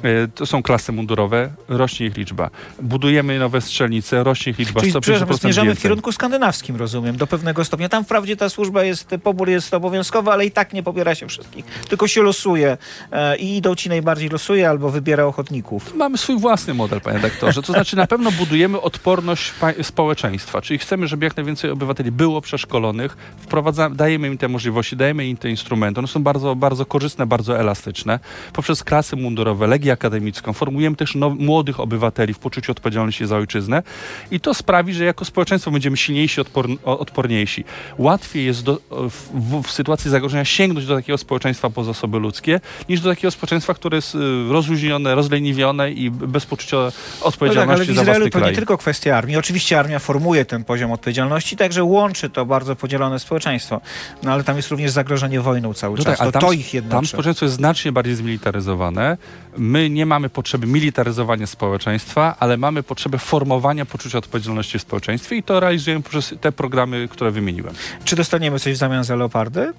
E, 0.03 0.29
To 0.29 0.47
są 0.47 0.63
klasy 0.63 0.93
mundurowe, 0.93 1.51
rośnie 1.69 2.07
ich 2.07 2.17
liczba. 2.17 2.51
Budujemy 2.83 3.39
nowe 3.39 3.61
strzelnice, 3.61 4.25
rośnie 4.25 4.51
ich 4.51 4.59
liczba. 4.59 4.81
Czyli 4.81 4.93
150% 4.93 5.01
przepraszam, 5.01 5.37
zmierzamy 5.37 5.75
w 5.75 5.83
kierunku 5.83 6.13
skandynawskim, 6.13 6.77
rozumiem, 6.77 7.17
do 7.17 7.27
pewnego 7.27 7.65
stopnia. 7.65 7.89
Tam 7.89 8.05
wprawdzie 8.05 8.37
ta 8.37 8.49
służba 8.49 8.83
jest, 8.85 9.09
pobór 9.23 9.49
jest 9.49 9.75
obowiązkowy, 9.75 10.31
ale 10.31 10.47
i 10.47 10.51
tak 10.51 10.73
nie 10.73 10.83
pobiera 10.83 11.15
się 11.15 11.29
wszystkich. 11.29 11.65
Tylko 11.89 12.09
się 12.09 12.23
losuje 12.23 12.79
e, 13.13 13.37
i 13.37 13.57
idą 13.57 13.75
ci 13.75 13.89
najbardziej 13.89 14.29
losuje 14.29 14.69
albo 14.69 14.91
wybiera 14.91 15.25
ochotników. 15.25 15.95
Mamy 15.95 16.19
swój 16.19 16.39
własny 16.39 16.75
model, 16.75 17.01
panie 17.01 17.19
doktorze. 17.19 17.63
To 17.63 17.73
znaczy 17.73 17.97
na 17.97 18.07
pewno 18.07 18.33
budujemy 18.33 18.81
odporność 18.87 19.53
społeczeństwa, 19.83 20.63
czyli 20.63 20.79
chcemy, 20.79 21.09
żeby 21.09 21.25
jak 21.25 21.37
najwięcej 21.37 21.71
obywateli 21.71 22.13
było 22.13 22.41
przeszkolonych, 22.41 23.17
wprowadzamy, 23.39 23.97
dajemy 23.97 24.27
im 24.29 24.39
te 24.39 24.49
możliwości, 24.49 24.97
dajemy 24.97 25.27
im 25.27 25.37
te 25.37 25.51
instrumenty. 25.51 26.01
One 26.01 26.09
są 26.09 26.23
bardzo, 26.23 26.57
bardzo 26.57 26.87
korzystne, 26.87 27.27
bardzo 27.27 27.59
elastyczne. 27.61 28.19
Poprzez 28.53 28.85
klasy 28.85 29.17
mundurowe, 29.17 29.67
legię 29.67 29.93
akademicką 29.93 30.53
formujemy 30.53 30.97
też 30.97 31.15
now, 31.15 31.33
młodych 31.39 31.81
obywateli 31.81 32.35
w 32.35 32.39
poczuciu 32.39 32.73
odpowiedzialności 32.73 33.27
za 33.27 33.37
ojczyznę 33.37 33.83
i 34.31 34.41
to 34.41 34.55
sprawi, 34.55 34.95
że 34.95 35.05
jako 35.05 35.25
społeczeństwo 35.25 35.71
będziemy 35.71 35.97
silniejsi, 35.97 36.41
odporniejsi. 36.85 37.65
Łatwiej 37.99 38.45
jest 38.45 38.63
do, 38.65 38.81
w, 38.91 39.29
w, 39.35 39.63
w 39.63 39.71
sytuacji 39.71 40.11
zagrożenia 40.11 40.45
sięgnąć 40.45 40.87
do 40.87 40.97
takiego 40.97 41.19
społeczeństwa 41.19 41.71
po 41.71 41.85
zasoby 41.85 42.19
ludzkie, 42.19 42.61
niż 42.89 43.01
do 43.01 43.11
takiego 43.11 43.31
społeczeństwa, 43.31 43.75
które 43.75 43.97
jest 43.97 44.15
y, 44.15 44.19
rozluźnione, 44.49 45.15
rozleniwione 45.15 45.93
i 45.93 46.11
bez 46.11 46.47
poczucia 46.47 46.77
No 46.77 46.91
tak, 46.91 47.01
ale 47.21 47.29
odpowiedzialności 47.29 47.93
w 47.93 47.97
za 47.97 48.05
własny 48.05 48.31
to 48.31 48.39
nie 48.39 48.55
kraj. 48.55 48.76
Tylko 48.77 48.83
kwestia 48.83 49.17
armii. 49.17 49.37
Oczywiście 49.37 49.79
armia 49.79 49.99
formuje 49.99 50.45
ten 50.45 50.65
poziom 50.65 50.93
odpowiedzialności, 50.93 51.57
także 51.57 51.85
łączy 51.85 52.31
to 52.31 52.47
bardzo 52.47 52.77
podzielone 52.77 53.19
społeczeństwo. 53.19 53.81
No 54.23 54.33
ale 54.33 54.45
tam 54.45 54.57
jest 54.57 54.69
również 54.71 54.91
zagrożenie 54.91 55.41
wojną 55.41 55.75
cały 55.75 55.99
No 55.99 56.05
czas. 56.05 56.19
tak, 56.19 56.27
to, 56.27 56.33
tam, 56.33 56.41
to 56.41 56.53
ich 56.53 56.67
tam 56.71 56.75
jednoczy. 56.75 57.07
społeczeństwo 57.09 57.45
jest 57.47 57.57
znacznie 57.57 57.93
bardziej 57.93 58.15
zmilitaryzowane. 58.15 59.17
My 59.57 59.91
nie 59.91 60.07
mamy 60.07 60.29
potrzeby 60.29 60.67
militaryzowania 60.67 61.47
społeczeństwa, 61.47 62.37
ale 62.39 62.57
mamy 62.57 62.83
potrzebę 62.83 63.19
formowania 63.19 63.87
poczucia 63.87 64.19
odpowiedzialności 64.19 64.79
w 64.79 64.83
społeczeństwie 64.83 65.37
i 65.37 65.43
to 65.43 65.61
realizujemy 65.61 66.03
poprzez 66.03 66.35
te 66.41 66.53
programy, 66.53 67.09
które 67.11 67.31
wymieniłem. 67.31 67.75
Czy 68.05 68.17
dostaniemy 68.17 68.59
coś 68.59 68.73
w 68.73 68.77
zamian 68.77 69.05
za 69.05 69.17
leopardy? 69.17 69.73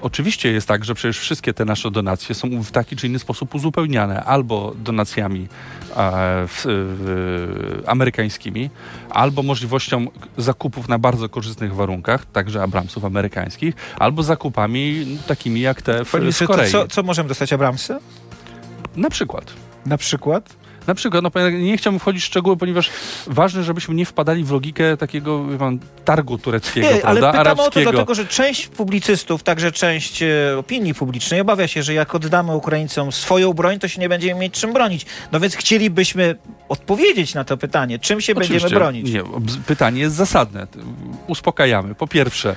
Oczywiście 0.00 0.52
jest 0.52 0.68
tak, 0.68 0.84
że 0.84 0.94
przecież 0.94 1.18
wszystkie 1.18 1.54
te 1.54 1.64
nasze 1.64 1.90
donacje 1.90 2.34
są 2.34 2.62
w 2.62 2.70
taki 2.70 2.96
czy 2.96 3.06
inny 3.06 3.18
sposób 3.18 3.54
uzupełniane 3.54 4.24
albo 4.24 4.74
donacjami 4.76 5.40
e, 5.40 5.46
w, 6.46 6.62
w, 6.64 7.82
amerykańskimi, 7.86 8.70
albo 9.10 9.42
możliwością 9.42 10.06
zakupów 10.36 10.88
na 10.88 10.98
bardzo 10.98 11.28
korzystnych 11.28 11.74
warunkach, 11.74 12.26
także 12.26 12.62
Abramsów 12.62 13.04
amerykańskich, 13.04 13.74
albo 13.98 14.22
zakupami 14.22 15.18
takimi 15.26 15.60
jak 15.60 15.82
te 15.82 16.04
w, 16.04 16.12
to 16.38 16.46
Korei. 16.46 16.72
co, 16.72 16.88
co 16.88 17.02
możemy 17.02 17.28
dostać 17.28 17.52
Abramsy? 17.52 17.98
Na 18.96 19.10
przykład. 19.10 19.52
Na 19.86 19.96
przykład? 19.96 20.56
Na 20.88 20.94
przykład, 20.94 21.24
no, 21.24 21.50
nie 21.50 21.76
chciałbym 21.76 22.00
wchodzić 22.00 22.22
w 22.22 22.26
szczegóły, 22.26 22.56
ponieważ 22.56 22.90
ważne, 23.26 23.64
żebyśmy 23.64 23.94
nie 23.94 24.06
wpadali 24.06 24.44
w 24.44 24.50
logikę 24.50 24.96
takiego 24.96 25.44
pan, 25.58 25.78
targu 26.04 26.38
tureckiego, 26.38 26.86
Nie, 26.86 27.06
ale 27.06 27.20
prawda, 27.20 27.38
pytam 27.38 27.60
o 27.60 27.70
to 27.70 27.80
dlatego, 27.80 28.14
że 28.14 28.26
część 28.26 28.68
publicystów, 28.68 29.42
także 29.42 29.72
część 29.72 30.22
e, 30.22 30.58
opinii 30.58 30.94
publicznej 30.94 31.40
obawia 31.40 31.68
się, 31.68 31.82
że 31.82 31.94
jak 31.94 32.14
oddamy 32.14 32.56
Ukraińcom 32.56 33.12
swoją 33.12 33.52
broń, 33.52 33.78
to 33.78 33.88
się 33.88 34.00
nie 34.00 34.08
będziemy 34.08 34.40
mieć 34.40 34.54
czym 34.54 34.72
bronić. 34.72 35.06
No 35.32 35.40
więc 35.40 35.56
chcielibyśmy 35.56 36.36
odpowiedzieć 36.68 37.34
na 37.34 37.44
to 37.44 37.56
pytanie, 37.56 37.98
czym 37.98 38.20
się 38.20 38.34
będziemy 38.34 38.56
Oczywiście. 38.56 38.76
bronić. 38.76 39.12
Nie, 39.12 39.22
pytanie 39.66 40.00
jest 40.00 40.16
zasadne. 40.16 40.66
Uspokajamy. 41.26 41.94
Po 41.94 42.06
pierwsze, 42.06 42.56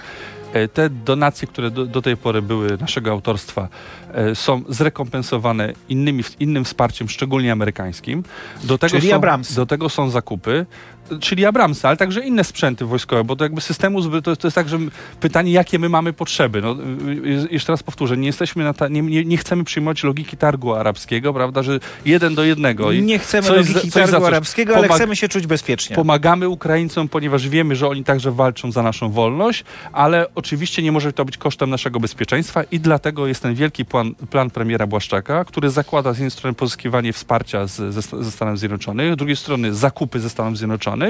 te 0.73 0.89
donacje, 0.89 1.47
które 1.47 1.71
do, 1.71 1.85
do 1.85 2.01
tej 2.01 2.17
pory 2.17 2.41
były 2.41 2.77
naszego 2.77 3.11
autorstwa, 3.11 3.67
e, 4.13 4.35
są 4.35 4.63
zrekompensowane 4.69 5.73
innymi, 5.89 6.23
innym 6.39 6.65
wsparciem, 6.65 7.09
szczególnie 7.09 7.51
amerykańskim. 7.51 8.23
Do 8.63 8.77
tego 8.77 8.99
Czyli 8.99 9.11
są. 9.11 9.21
Do 9.55 9.65
tego 9.65 9.89
są 9.89 10.09
zakupy, 10.09 10.51
e, 10.51 11.00
czyli 11.19 11.45
Abramsy, 11.45 11.87
ale 11.87 11.97
także 11.97 12.21
inne 12.21 12.43
sprzęty 12.43 12.85
wojskowe, 12.85 13.23
bo 13.23 13.35
to 13.35 13.43
jakby 13.45 13.61
systemu, 13.61 14.21
to, 14.21 14.35
to 14.35 14.47
jest 14.47 14.55
tak, 14.55 14.69
że 14.69 14.75
m- 14.75 14.91
pytanie, 15.19 15.51
jakie 15.51 15.79
my 15.79 15.89
mamy 15.89 16.13
potrzeby. 16.13 16.61
No, 16.61 16.71
y, 16.71 17.45
y, 17.45 17.47
jeszcze 17.51 17.73
raz 17.73 17.83
powtórzę, 17.83 18.17
nie 18.17 18.27
jesteśmy 18.27 18.63
na 18.63 18.73
ta, 18.73 18.87
nie, 18.87 19.01
nie, 19.01 19.25
nie 19.25 19.37
chcemy 19.37 19.63
przyjmować 19.63 20.03
logiki 20.03 20.37
targu 20.37 20.73
arabskiego, 20.73 21.33
prawda, 21.33 21.63
że 21.63 21.79
jeden 22.05 22.35
do 22.35 22.43
jednego. 22.43 22.91
I 22.91 23.01
Nie 23.01 23.19
chcemy 23.19 23.47
coś 23.47 23.57
logiki 23.57 23.91
coś 23.91 24.11
targu 24.11 24.25
arabskiego, 24.25 24.75
ale 24.75 24.89
chcemy 24.89 25.15
się 25.15 25.27
czuć 25.27 25.47
bezpiecznie. 25.47 25.95
Pomagamy 25.95 26.49
Ukraińcom, 26.49 27.07
ponieważ 27.09 27.49
wiemy, 27.49 27.75
że 27.75 27.87
oni 27.87 28.03
także 28.03 28.31
walczą 28.31 28.71
za 28.71 28.83
naszą 28.83 29.11
wolność, 29.11 29.63
ale 29.91 30.25
oczywiście 30.35 30.83
nie 30.83 30.91
może 30.91 31.13
to 31.13 31.25
być 31.25 31.37
kosztem 31.37 31.69
naszego 31.69 31.99
bezpieczeństwa 31.99 32.63
i 32.63 32.79
dlatego 32.79 33.27
jest 33.27 33.41
ten 33.43 33.55
wielki 33.55 33.85
plan, 33.85 34.15
plan 34.29 34.49
premiera 34.49 34.87
Błaszczaka, 34.87 35.45
który 35.45 35.69
zakłada 35.69 36.13
z 36.13 36.17
jednej 36.17 36.31
strony 36.31 36.53
pozyskiwanie 36.53 37.13
wsparcia 37.13 37.67
z, 37.67 37.93
ze, 37.93 38.01
ze 38.23 38.31
Stanów 38.31 38.59
Zjednoczonych, 38.59 39.13
z 39.13 39.17
drugiej 39.17 39.35
strony 39.35 39.73
zakupy 39.73 40.19
ze 40.19 40.29
Stanów 40.29 40.57
Zjednoczonych, 40.57 41.00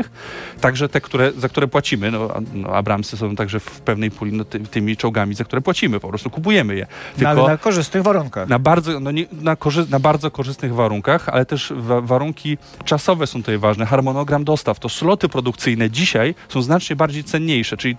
także 0.61 0.89
te, 0.89 1.01
które, 1.01 1.31
za 1.37 1.49
które 1.49 1.67
płacimy. 1.67 2.11
No, 2.11 2.27
no, 2.53 2.69
Abramsy 2.69 3.17
są 3.17 3.35
także 3.35 3.59
w 3.59 3.81
pewnej 3.81 4.11
puli 4.11 4.33
no, 4.33 4.45
ty, 4.45 4.59
tymi 4.59 4.97
czołgami, 4.97 5.35
za 5.35 5.43
które 5.43 5.61
płacimy, 5.61 5.99
po 5.99 6.07
prostu 6.09 6.29
kupujemy 6.29 6.75
je. 6.75 6.87
No, 7.17 7.29
ale 7.29 7.43
na 7.43 7.57
korzystnych 7.57 8.03
warunkach. 8.03 8.49
Na 8.49 8.59
bardzo, 8.59 8.99
no 8.99 9.11
nie, 9.11 9.25
na, 9.31 9.55
korzy- 9.55 9.89
na 9.89 9.99
bardzo 9.99 10.31
korzystnych 10.31 10.73
warunkach, 10.75 11.29
ale 11.29 11.45
też 11.45 11.73
wa- 11.75 12.01
warunki 12.01 12.57
czasowe 12.85 13.27
są 13.27 13.39
tutaj 13.39 13.57
ważne. 13.57 13.85
Harmonogram 13.85 14.43
dostaw, 14.43 14.79
to 14.79 14.89
sloty 14.89 15.29
produkcyjne 15.29 15.89
dzisiaj 15.89 16.35
są 16.49 16.61
znacznie 16.61 16.95
bardziej 16.95 17.23
cenniejsze. 17.23 17.77
Czyli 17.77 17.95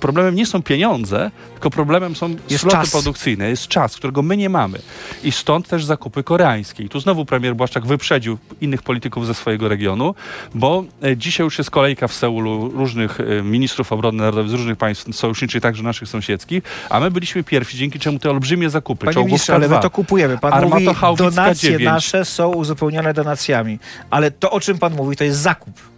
problemem 0.00 0.34
nie 0.34 0.46
są 0.46 0.62
pieniądze, 0.62 1.30
tylko 1.52 1.70
problemem 1.70 2.16
są 2.16 2.36
Jest 2.48 2.60
sloty 2.62 2.76
czas. 2.76 2.90
produkcyjne, 2.90 3.48
jest 3.48 3.68
czas, 3.68 3.96
którego 3.96 4.22
my 4.22 4.36
nie 4.36 4.48
mamy. 4.48 4.78
I 5.24 5.32
stąd 5.32 5.68
też 5.68 5.84
zakupy 5.84 6.22
koreańskie. 6.22 6.84
I 6.84 6.88
tu 6.88 7.00
znowu 7.00 7.24
premier 7.24 7.56
Błaszczak 7.56 7.86
wyprzedził 7.86 8.38
innych 8.60 8.82
polityków 8.82 9.26
ze 9.26 9.34
swojego 9.34 9.68
regionu, 9.68 10.14
bo 10.54 10.84
e, 11.02 11.16
dzisiaj 11.16 11.44
już 11.44 11.58
jest 11.58 11.70
kolejka 11.70 12.08
w 12.08 12.12
Seulu 12.12 12.68
różnych 12.68 13.20
e, 13.20 13.42
ministrów 13.42 13.92
obrony 13.92 14.18
narodowej 14.18 14.50
z 14.50 14.52
różnych 14.52 14.76
państw 14.76 15.16
sojuszniczych, 15.16 15.62
także 15.62 15.82
naszych 15.82 16.08
sąsiedzkich, 16.08 16.64
a 16.90 17.00
my 17.00 17.10
byliśmy 17.10 17.44
pierwsi, 17.44 17.78
dzięki 17.78 17.98
czemu 17.98 18.18
te 18.18 18.30
olbrzymie 18.30 18.70
zakupy, 18.70 19.06
Panie 19.06 19.26
ministrze, 19.26 19.54
ale 19.54 19.68
my 19.68 19.74
K2, 19.74 19.82
to 19.82 19.90
kupujemy. 19.90 20.38
Pan 20.38 20.64
mówi, 20.64 20.74
Armatohaubicka 20.74 21.30
donacje 21.30 21.70
9. 21.70 21.84
nasze 21.84 22.24
są 22.24 22.52
uzupełnione 22.52 23.14
donacjami. 23.14 23.78
Ale 24.10 24.30
to, 24.30 24.50
o 24.50 24.60
czym 24.60 24.78
pan 24.78 24.94
mówi, 24.94 25.16
to 25.16 25.24
jest 25.24 25.38
zakup. 25.38 25.89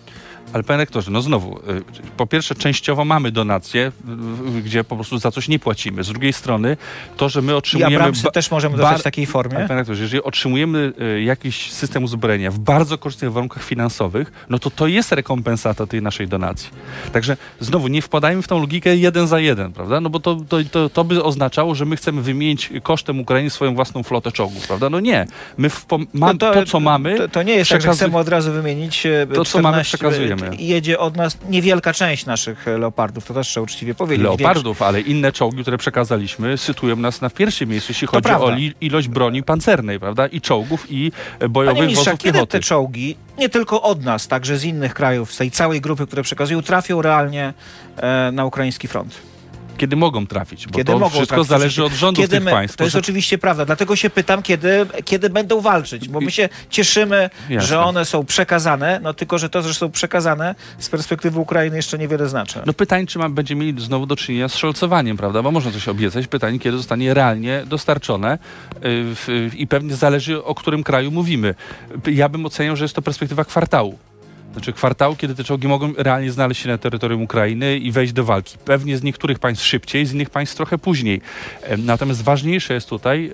Ale 0.52 0.62
panie 0.62 0.78
rektorze, 0.78 1.10
no 1.10 1.22
znowu, 1.22 1.58
y, 1.58 1.62
po 2.16 2.26
pierwsze 2.26 2.54
częściowo 2.54 3.04
mamy 3.04 3.32
donacje, 3.32 3.92
gdzie 4.64 4.84
po 4.84 4.94
prostu 4.96 5.18
za 5.18 5.30
coś 5.30 5.48
nie 5.48 5.58
płacimy. 5.58 6.04
Z 6.04 6.08
drugiej 6.08 6.32
strony 6.32 6.76
to, 7.16 7.28
że 7.28 7.42
my 7.42 7.52
I 7.52 7.54
otrzymujemy... 7.54 7.96
Abramsy 7.96 8.22
ba- 8.22 8.30
też 8.30 8.50
możemy 8.50 8.76
dostać 8.76 9.00
w 9.00 9.02
takiej 9.02 9.24
Ale 9.24 9.32
formie. 9.32 9.54
panie 9.54 9.74
rektorze, 9.80 10.02
jeżeli 10.02 10.22
otrzymujemy 10.22 10.92
y, 11.16 11.22
jakiś 11.22 11.72
system 11.72 12.04
uzbrojenia 12.04 12.50
w 12.50 12.58
bardzo 12.58 12.98
korzystnych 12.98 13.32
warunkach 13.32 13.62
finansowych, 13.64 14.32
no 14.50 14.58
to 14.58 14.70
to 14.70 14.86
jest 14.86 15.12
rekompensata 15.12 15.86
tej 15.86 16.02
naszej 16.02 16.28
donacji. 16.28 16.70
Także 17.12 17.36
znowu 17.60 17.88
nie 17.88 18.02
wpadajmy 18.02 18.42
w 18.42 18.48
tą 18.48 18.60
logikę 18.60 18.96
jeden 18.96 19.26
za 19.26 19.40
jeden, 19.40 19.72
prawda? 19.72 20.00
No 20.00 20.10
bo 20.10 20.20
to, 20.20 20.34
to, 20.48 20.56
to, 20.70 20.88
to 20.90 21.04
by 21.04 21.22
oznaczało, 21.24 21.74
że 21.74 21.84
my 21.84 21.96
chcemy 21.96 22.22
wymienić 22.22 22.70
kosztem 22.82 23.20
Ukrainy 23.20 23.50
swoją 23.50 23.74
własną 23.74 24.02
flotę 24.02 24.32
czołgów, 24.32 24.66
prawda? 24.66 24.90
No 24.90 25.00
nie. 25.00 25.26
My 25.58 25.70
w, 25.70 25.86
ma, 26.12 26.26
No 26.32 26.34
to, 26.34 26.66
co 26.66 26.80
mamy... 26.80 27.18
To, 27.18 27.28
to 27.28 27.42
nie 27.42 27.54
jest 27.54 27.70
tak, 27.70 27.82
że 27.82 27.92
chcemy 27.92 28.18
od 28.18 28.28
razu 28.28 28.52
wymienić. 28.52 29.06
e, 29.06 29.26
To, 29.34 29.44
co 29.44 29.62
mamy, 29.62 29.84
14, 29.84 29.98
przekazujemy. 29.98 30.41
Jedzie 30.58 30.98
od 30.98 31.16
nas 31.16 31.38
niewielka 31.48 31.92
część 31.92 32.26
naszych 32.26 32.68
e, 32.68 32.78
leopardów, 32.78 33.24
to 33.24 33.34
też 33.34 33.48
trzeba 33.48 33.64
uczciwie 33.64 33.94
powiedzieć. 33.94 34.24
Leopardów, 34.24 34.82
ale 34.82 35.00
inne 35.00 35.32
czołgi, 35.32 35.62
które 35.62 35.78
przekazaliśmy, 35.78 36.58
sytuują 36.58 36.96
nas 36.96 37.20
na 37.20 37.30
pierwszym 37.30 37.68
miejscu, 37.68 37.90
jeśli 37.90 38.06
chodzi 38.06 38.22
prawda. 38.22 38.46
o 38.46 38.56
ilość 38.80 39.08
broni 39.08 39.42
pancernej, 39.42 40.00
prawda? 40.00 40.26
I 40.26 40.40
czołgów, 40.40 40.86
i 40.90 41.06
e, 41.06 41.38
Panie 41.38 41.48
bojowych 41.48 41.82
ministrze, 41.82 42.10
wozów 42.10 42.20
kiedy 42.20 42.32
piechoty. 42.32 42.52
te 42.52 42.60
czołgi, 42.60 43.16
nie 43.38 43.48
tylko 43.48 43.82
od 43.82 44.04
nas, 44.04 44.28
także 44.28 44.58
z 44.58 44.64
innych 44.64 44.94
krajów, 44.94 45.32
z 45.32 45.36
tej 45.36 45.50
całej 45.50 45.80
grupy, 45.80 46.06
które 46.06 46.22
przekazują, 46.22 46.62
trafią 46.62 47.02
realnie 47.02 47.54
e, 47.96 48.30
na 48.32 48.44
ukraiński 48.44 48.88
front? 48.88 49.31
Kiedy 49.82 49.96
mogą 49.96 50.26
trafić, 50.26 50.66
bo 50.66 50.72
Kiedy 50.72 50.92
to 50.92 50.98
mogą 50.98 51.10
wszystko 51.10 51.34
trafić, 51.34 51.48
zależy 51.48 51.84
od 51.84 51.92
rządów 51.92 52.24
kiedy 52.24 52.36
tych 52.36 52.44
my, 52.44 52.50
państw. 52.50 52.76
To 52.76 52.84
jest 52.84 52.96
oczywiście 52.96 53.38
prawda, 53.38 53.64
dlatego 53.64 53.96
się 53.96 54.10
pytam, 54.10 54.42
kiedy, 54.42 54.86
kiedy 55.04 55.30
będą 55.30 55.60
walczyć, 55.60 56.08
bo 56.08 56.20
my 56.20 56.30
się 56.30 56.48
cieszymy, 56.70 57.30
Jasne. 57.48 57.68
że 57.68 57.80
one 57.80 58.04
są 58.04 58.24
przekazane, 58.24 59.00
no 59.02 59.14
tylko, 59.14 59.38
że 59.38 59.48
to, 59.48 59.62
że 59.62 59.74
są 59.74 59.90
przekazane 59.90 60.54
z 60.78 60.88
perspektywy 60.88 61.40
Ukrainy 61.40 61.76
jeszcze 61.76 61.98
niewiele 61.98 62.28
znaczy. 62.28 62.60
No 62.66 62.72
pytań, 62.72 63.06
czy 63.06 63.18
ma, 63.18 63.28
będzie 63.28 63.54
mieli 63.54 63.82
znowu 63.82 64.06
do 64.06 64.16
czynienia 64.16 64.48
z 64.48 64.56
szolcowaniem, 64.56 65.16
prawda? 65.16 65.42
Bo 65.42 65.50
można 65.50 65.72
coś 65.72 65.88
obiecać. 65.88 66.26
Pytanie, 66.26 66.58
kiedy 66.58 66.76
zostanie 66.76 67.14
realnie 67.14 67.62
dostarczone 67.66 68.38
y, 69.28 69.50
i 69.56 69.66
pewnie 69.66 69.94
zależy, 69.94 70.44
o 70.44 70.54
którym 70.54 70.82
kraju 70.82 71.10
mówimy. 71.10 71.54
Ja 72.06 72.28
bym 72.28 72.46
oceniał, 72.46 72.76
że 72.76 72.84
jest 72.84 72.94
to 72.94 73.02
perspektywa 73.02 73.44
kwartału. 73.44 73.98
Znaczy 74.52 74.72
kwartału, 74.72 75.16
kiedy 75.16 75.34
te 75.34 75.44
czołgi 75.44 75.68
mogą 75.68 75.92
realnie 75.96 76.32
znaleźć 76.32 76.62
się 76.62 76.68
na 76.68 76.78
terytorium 76.78 77.22
Ukrainy 77.22 77.76
i 77.76 77.92
wejść 77.92 78.12
do 78.12 78.24
walki. 78.24 78.58
Pewnie 78.64 78.96
z 78.96 79.02
niektórych 79.02 79.38
państw 79.38 79.66
szybciej, 79.66 80.06
z 80.06 80.12
innych 80.12 80.30
państw 80.30 80.56
trochę 80.56 80.78
później. 80.78 81.20
Em, 81.62 81.84
Natomiast 81.84 82.22
ważniejsze 82.22 82.74
jest 82.74 82.88
tutaj, 82.88 83.32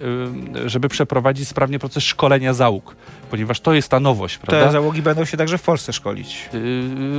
y, 0.64 0.68
żeby 0.68 0.88
przeprowadzić 0.88 1.48
sprawnie 1.48 1.78
proces 1.78 2.04
szkolenia 2.04 2.54
załóg, 2.54 2.96
ponieważ 3.30 3.60
to 3.60 3.74
jest 3.74 3.88
ta 3.88 4.00
nowość, 4.00 4.38
prawda? 4.38 4.66
Te 4.66 4.72
załogi 4.72 5.02
będą 5.02 5.24
się 5.24 5.36
także 5.36 5.58
w 5.58 5.62
Polsce 5.62 5.92
szkolić. 5.92 6.48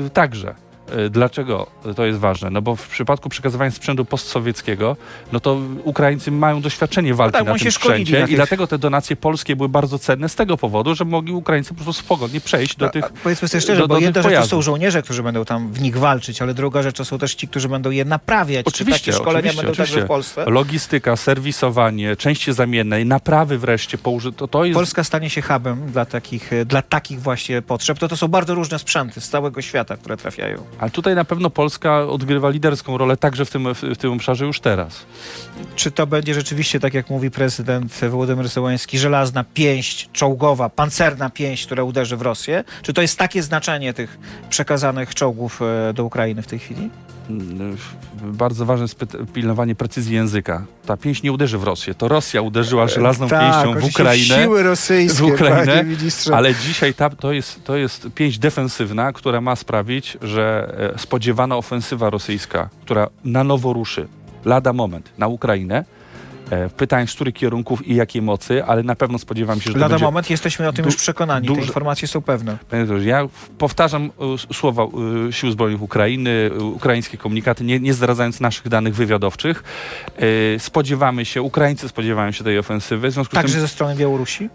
Yy, 0.03 0.09
także. 0.09 0.68
Yy, 0.97 1.09
Dlaczego 1.09 1.67
to 1.95 2.05
jest 2.05 2.19
ważne? 2.19 2.49
No 2.49 2.61
bo 2.61 2.75
w 2.75 2.87
przypadku 2.87 3.29
przekazywania 3.29 3.71
sprzętu 3.71 4.05
postsowieckiego, 4.05 4.97
no 5.31 5.39
to 5.39 5.57
Ukraińcy 5.83 6.31
mają 6.31 6.61
doświadczenie 6.61 7.13
walki 7.13 7.33
tak, 7.37 7.45
na 7.47 7.55
tym 7.57 7.71
sprzęcie 7.71 8.19
na 8.19 8.27
i 8.27 8.35
dlatego 8.35 8.67
te 8.67 8.77
donacje 8.77 9.15
polskie 9.15 9.55
były 9.55 9.69
bardzo 9.69 9.99
cenne 9.99 10.29
z 10.29 10.35
tego 10.35 10.57
powodu, 10.57 10.95
że 10.95 11.05
mogli 11.05 11.33
Ukraińcy 11.33 11.69
po 11.69 11.75
prostu 11.83 11.93
swobodnie 11.93 12.41
przejść 12.41 12.75
do 12.75 12.89
tych 12.89 13.09
powiedzmy 13.09 13.47
sobie 13.47 13.61
szczerze, 13.61 13.81
do- 13.81 13.87
bo 13.87 13.93
do 13.93 13.99
tych 13.99 14.05
jedna 14.05 14.21
rzecz 14.21 14.39
to 14.41 14.47
są 14.47 14.61
żołnierze, 14.61 15.01
którzy 15.01 15.23
będą 15.23 15.45
tam 15.45 15.71
w 15.73 15.81
nich 15.81 15.97
walczyć, 15.97 16.41
ale 16.41 16.53
druga 16.53 16.81
rzecz 16.81 16.97
to 16.97 17.05
są 17.05 17.17
też 17.17 17.35
ci, 17.35 17.47
którzy 17.47 17.69
będą 17.69 17.89
je 17.91 18.05
naprawiać. 18.05 18.65
Czy 18.65 18.69
Oczywiście, 18.69 19.11
takie 19.11 19.21
szkolenia 19.23 19.39
oczywiście, 19.39 19.57
będą 19.61 19.77
także 19.77 19.83
oczywiście. 19.83 20.05
w 20.05 20.07
Polsce? 20.07 20.45
logistyka, 20.45 21.15
serwisowanie, 21.15 22.15
części 22.15 22.53
zamienne, 22.53 23.05
naprawy 23.05 23.57
wreszcie 23.57 23.97
poużyte. 23.97 24.37
To, 24.37 24.47
to 24.47 24.65
jest 24.65 24.75
Polska 24.75 25.03
stanie 25.03 25.29
się 25.29 25.41
hubem 25.41 25.91
dla 25.91 26.05
takich, 26.05 26.51
dla 26.65 26.81
takich 26.81 27.21
właśnie 27.21 27.61
potrzeb. 27.61 27.99
To 27.99 28.07
to 28.07 28.17
są 28.17 28.27
bardzo 28.27 28.55
różne 28.55 28.79
sprzęty 28.79 29.21
z 29.21 29.29
całego 29.29 29.61
świata, 29.61 29.97
które 29.97 30.17
trafiają. 30.17 30.63
Ale 30.79 30.91
tutaj 30.91 31.15
na 31.15 31.25
pewno 31.25 31.49
Polska 31.49 31.99
odgrywa 31.99 32.49
liderską 32.49 32.97
rolę 32.97 33.17
także 33.17 33.45
w 33.45 33.51
tym, 33.51 33.73
w, 33.73 33.97
tym 33.97 34.13
obszarze 34.13 34.45
już 34.45 34.59
teraz. 34.59 35.05
Czy 35.75 35.91
to 35.91 36.07
będzie 36.07 36.33
rzeczywiście, 36.33 36.79
tak 36.79 36.93
jak 36.93 37.09
mówi 37.09 37.31
prezydent 37.31 37.93
Wołodymyr 38.09 38.47
Zełański, 38.47 38.99
żelazna 38.99 39.43
pięść 39.53 40.09
czołgowa, 40.13 40.69
pancerna 40.69 41.29
pięść, 41.29 41.65
która 41.65 41.83
uderzy 41.83 42.17
w 42.17 42.21
Rosję? 42.21 42.63
Czy 42.81 42.93
to 42.93 43.01
jest 43.01 43.17
takie 43.17 43.43
znaczenie 43.43 43.93
tych 43.93 44.19
przekazanych 44.49 45.15
czołgów 45.15 45.61
e, 45.61 45.93
do 45.93 46.05
Ukrainy 46.05 46.41
w 46.41 46.47
tej 46.47 46.59
chwili? 46.59 46.89
Mm, 47.29 47.77
Bardzo 48.23 48.65
ważne 48.65 48.83
jest 48.83 49.05
pilnowanie 49.33 49.75
precyzji 49.75 50.15
języka. 50.15 50.65
Ta 50.85 50.97
pięść 50.97 51.23
nie 51.23 51.31
uderzy 51.31 51.57
w 51.57 51.63
Rosję. 51.63 51.93
To 51.93 52.07
Rosja 52.07 52.41
uderzyła 52.41 52.87
żelazną 52.87 53.27
tak, 53.27 53.41
pięścią 53.41 53.79
w 53.79 53.83
Ukrainę. 53.83 54.43
Siły 54.43 54.63
rosyjskie, 54.63 55.23
w 55.23 55.25
Ukrainę. 55.25 55.85
Ale 56.33 56.55
dzisiaj 56.55 56.93
ta, 56.93 57.09
to, 57.09 57.31
jest, 57.31 57.63
to 57.63 57.77
jest 57.77 58.07
pięść 58.15 58.39
defensywna, 58.39 59.13
która 59.13 59.41
ma 59.41 59.55
sprawić, 59.55 60.17
że 60.21 60.75
e, 60.95 60.99
spodziewana 60.99 61.57
ofensywa 61.57 62.09
rosyjska, 62.09 62.69
która 62.81 63.07
na 63.23 63.43
nowo 63.43 63.73
ruszy, 63.73 64.07
lada 64.45 64.73
moment, 64.73 65.09
na 65.17 65.27
Ukrainę, 65.27 65.77
e, 65.77 65.98
pytań 66.77 67.07
z 67.07 67.13
których 67.13 67.33
kierunków 67.33 67.87
i 67.87 67.95
jakiej 67.95 68.21
mocy, 68.21 68.63
ale 68.65 68.83
na 68.83 68.95
pewno 68.95 69.19
spodziewam 69.19 69.61
się, 69.61 69.71
że 69.71 69.77
Lada 69.77 69.89
będzie... 69.89 70.05
moment, 70.05 70.29
jesteśmy 70.29 70.67
o 70.67 70.73
tym 70.73 70.85
już 70.85 70.95
przekonani. 70.95 71.47
Te 71.47 71.53
duże- 71.53 71.67
informacje 71.67 72.07
są 72.07 72.21
pewne. 72.21 72.57
Ja 73.05 73.27
powtarzam 73.57 74.05
e, 74.49 74.53
słowa 74.53 74.83
e, 75.27 75.33
Sił 75.33 75.51
Zbrojnych 75.51 75.81
Ukrainy, 75.81 76.51
e, 76.59 76.63
ukraińskie 76.63 77.17
komunikaty, 77.17 77.63
nie, 77.63 77.79
nie 77.79 77.93
zdradzając 77.93 78.39
naszych 78.39 78.69
danych 78.69 78.95
wywiadowczych. 78.95 79.63
E, 80.55 80.59
Spodziewamy 80.59 81.25
się, 81.25 81.41
Ukraińcy 81.41 81.89
spodziewają 81.89 82.31
się 82.31 82.43
tej 82.43 82.59
ofensywy. 82.59 83.09
W 83.09 83.13
związku 83.13 83.31
z 83.31 83.35
Także 83.35 83.53
tym 83.53 83.61
ze 83.61 83.67
strony 83.67 83.95
Białorusi? 83.95 84.49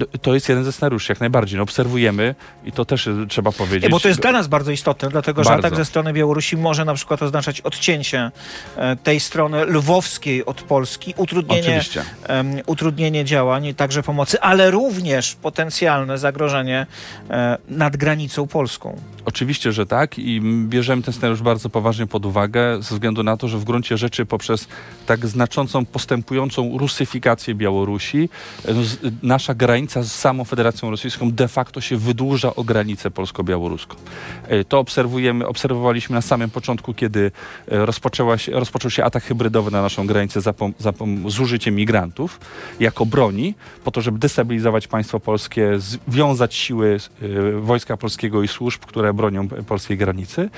No, 0.00 0.18
to 0.22 0.34
jest 0.34 0.48
jeden 0.48 0.64
ze 0.64 0.72
scenariuszy, 0.72 1.12
jak 1.12 1.20
najbardziej. 1.20 1.56
No, 1.56 1.62
obserwujemy 1.62 2.34
i 2.64 2.72
to 2.72 2.84
też 2.84 3.06
e, 3.06 3.26
trzeba 3.28 3.52
powiedzieć. 3.52 3.82
Nie, 3.82 3.88
bo 3.88 4.00
to 4.00 4.08
jest 4.08 4.20
dla 4.20 4.32
nas 4.32 4.48
bardzo 4.48 4.70
istotne, 4.70 5.08
dlatego 5.08 5.44
że 5.44 5.50
Bardzo. 5.50 5.66
atak 5.66 5.78
ze 5.78 5.84
strony 5.84 6.12
Białorusi 6.12 6.56
może 6.56 6.84
na 6.84 6.94
przykład 6.94 7.22
oznaczać 7.22 7.60
odcięcie 7.60 8.30
e, 8.76 8.96
tej 8.96 9.20
strony 9.20 9.64
lwowskiej 9.64 10.46
od 10.46 10.62
Polski, 10.62 11.14
utrudnienie, 11.16 11.80
em, 12.26 12.60
utrudnienie 12.66 13.24
działań, 13.24 13.74
także 13.74 14.02
pomocy, 14.02 14.40
ale 14.40 14.70
również 14.70 15.34
potencjalne 15.34 16.18
zagrożenie 16.18 16.86
e, 17.30 17.58
nad 17.68 17.96
granicą 17.96 18.46
polską. 18.46 18.96
Oczywiście, 19.24 19.72
że 19.72 19.86
tak 19.86 20.18
i 20.18 20.40
bierzemy 20.68 21.02
ten 21.02 21.14
scenariusz 21.14 21.42
bardzo 21.42 21.68
poważnie 21.68 22.06
pod 22.06 22.26
uwagę 22.26 22.82
ze 22.82 22.94
względu 22.94 23.22
na 23.22 23.36
to, 23.36 23.48
że 23.48 23.58
w 23.58 23.64
gruncie 23.64 23.96
rzeczy 23.96 24.26
poprzez 24.26 24.68
tak 25.06 25.26
znaczącą, 25.26 25.86
postępującą 25.86 26.78
rusyfikację 26.78 27.54
Białorusi 27.54 28.28
no, 28.68 28.80
nasza 29.22 29.54
granica 29.54 29.89
z 29.94 30.12
samą 30.12 30.44
Federacją 30.44 30.90
Rosyjską 30.90 31.30
de 31.32 31.48
facto 31.48 31.80
się 31.80 31.96
wydłuża 31.96 32.54
o 32.54 32.64
granicę 32.64 33.10
polsko-białoruską. 33.10 33.96
E, 34.48 34.64
To 34.64 34.78
obserwujemy, 34.78 35.46
obserwowaliśmy 35.46 36.14
na 36.14 36.22
samym 36.22 36.50
początku, 36.50 36.94
kiedy 36.94 37.30
e, 37.68 37.86
rozpoczęła 37.86 38.38
się, 38.38 38.52
rozpoczął 38.52 38.90
się 38.90 39.04
atak 39.04 39.24
hybrydowy 39.24 39.70
na 39.70 39.82
naszą 39.82 40.06
granicę 40.06 40.40
za, 40.40 40.50
pom- 40.52 40.72
za 40.78 40.90
pom- 40.92 41.30
z 41.30 41.40
użyciem 41.40 41.74
migrantów 41.74 42.40
jako 42.80 43.06
broni, 43.06 43.54
po 43.84 43.90
to, 43.90 44.00
żeby 44.00 44.18
destabilizować 44.18 44.86
państwo 44.88 45.20
polskie, 45.20 45.70
związać 46.08 46.54
siły 46.54 46.98
e, 47.22 47.60
Wojska 47.60 47.96
Polskiego 47.96 48.42
i 48.42 48.48
służb, 48.48 48.80
które 48.86 49.14
bronią 49.14 49.48
polskiej 49.48 49.96
granicy. 49.96 50.50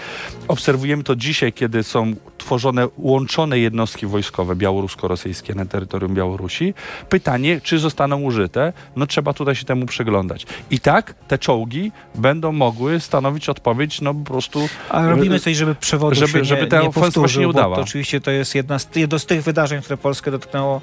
Obserwujemy 0.48 1.02
to 1.04 1.16
dzisiaj, 1.16 1.52
kiedy 1.52 1.82
są 1.82 2.14
tworzone 2.38 2.88
łączone 2.98 3.58
jednostki 3.58 4.06
wojskowe 4.06 4.56
białorusko-rosyjskie 4.56 5.54
na 5.54 5.64
terytorium 5.66 6.14
Białorusi. 6.14 6.74
Pytanie, 7.08 7.60
czy 7.60 7.78
zostaną 7.78 8.20
użyte? 8.20 8.72
No 8.96 9.06
trzeba 9.12 9.32
tutaj 9.32 9.54
się 9.54 9.64
temu 9.64 9.86
przyglądać. 9.86 10.46
I 10.70 10.80
tak 10.80 11.14
te 11.28 11.38
czołgi 11.38 11.92
będą 12.14 12.52
mogły 12.52 13.00
stanowić 13.00 13.48
odpowiedź, 13.48 14.00
no 14.00 14.14
po 14.14 14.24
prostu 14.24 14.68
Ale 14.88 15.10
robimy 15.10 15.40
coś, 15.40 15.56
żeby 15.56 15.74
przewodu 15.74 16.14
żeby- 16.14 16.28
się 16.32 16.38
nie, 16.38 16.44
żeby 16.44 16.66
ta 16.66 16.80
nie 16.82 16.88
ofensywa 16.88 17.28
się 17.28 17.40
nie 17.40 17.48
udała. 17.48 17.76
To 17.76 17.82
oczywiście 17.82 18.20
to 18.20 18.30
jest 18.30 18.54
jedna 18.54 18.78
z, 18.78 18.88
jedno 18.96 19.18
z 19.18 19.26
tych 19.26 19.42
wydarzeń, 19.42 19.82
które 19.82 19.96
Polskę 19.96 20.30
dotknęło 20.30 20.80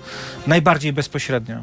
najbardziej 0.47 0.93
bezpośrednio. 0.93 1.55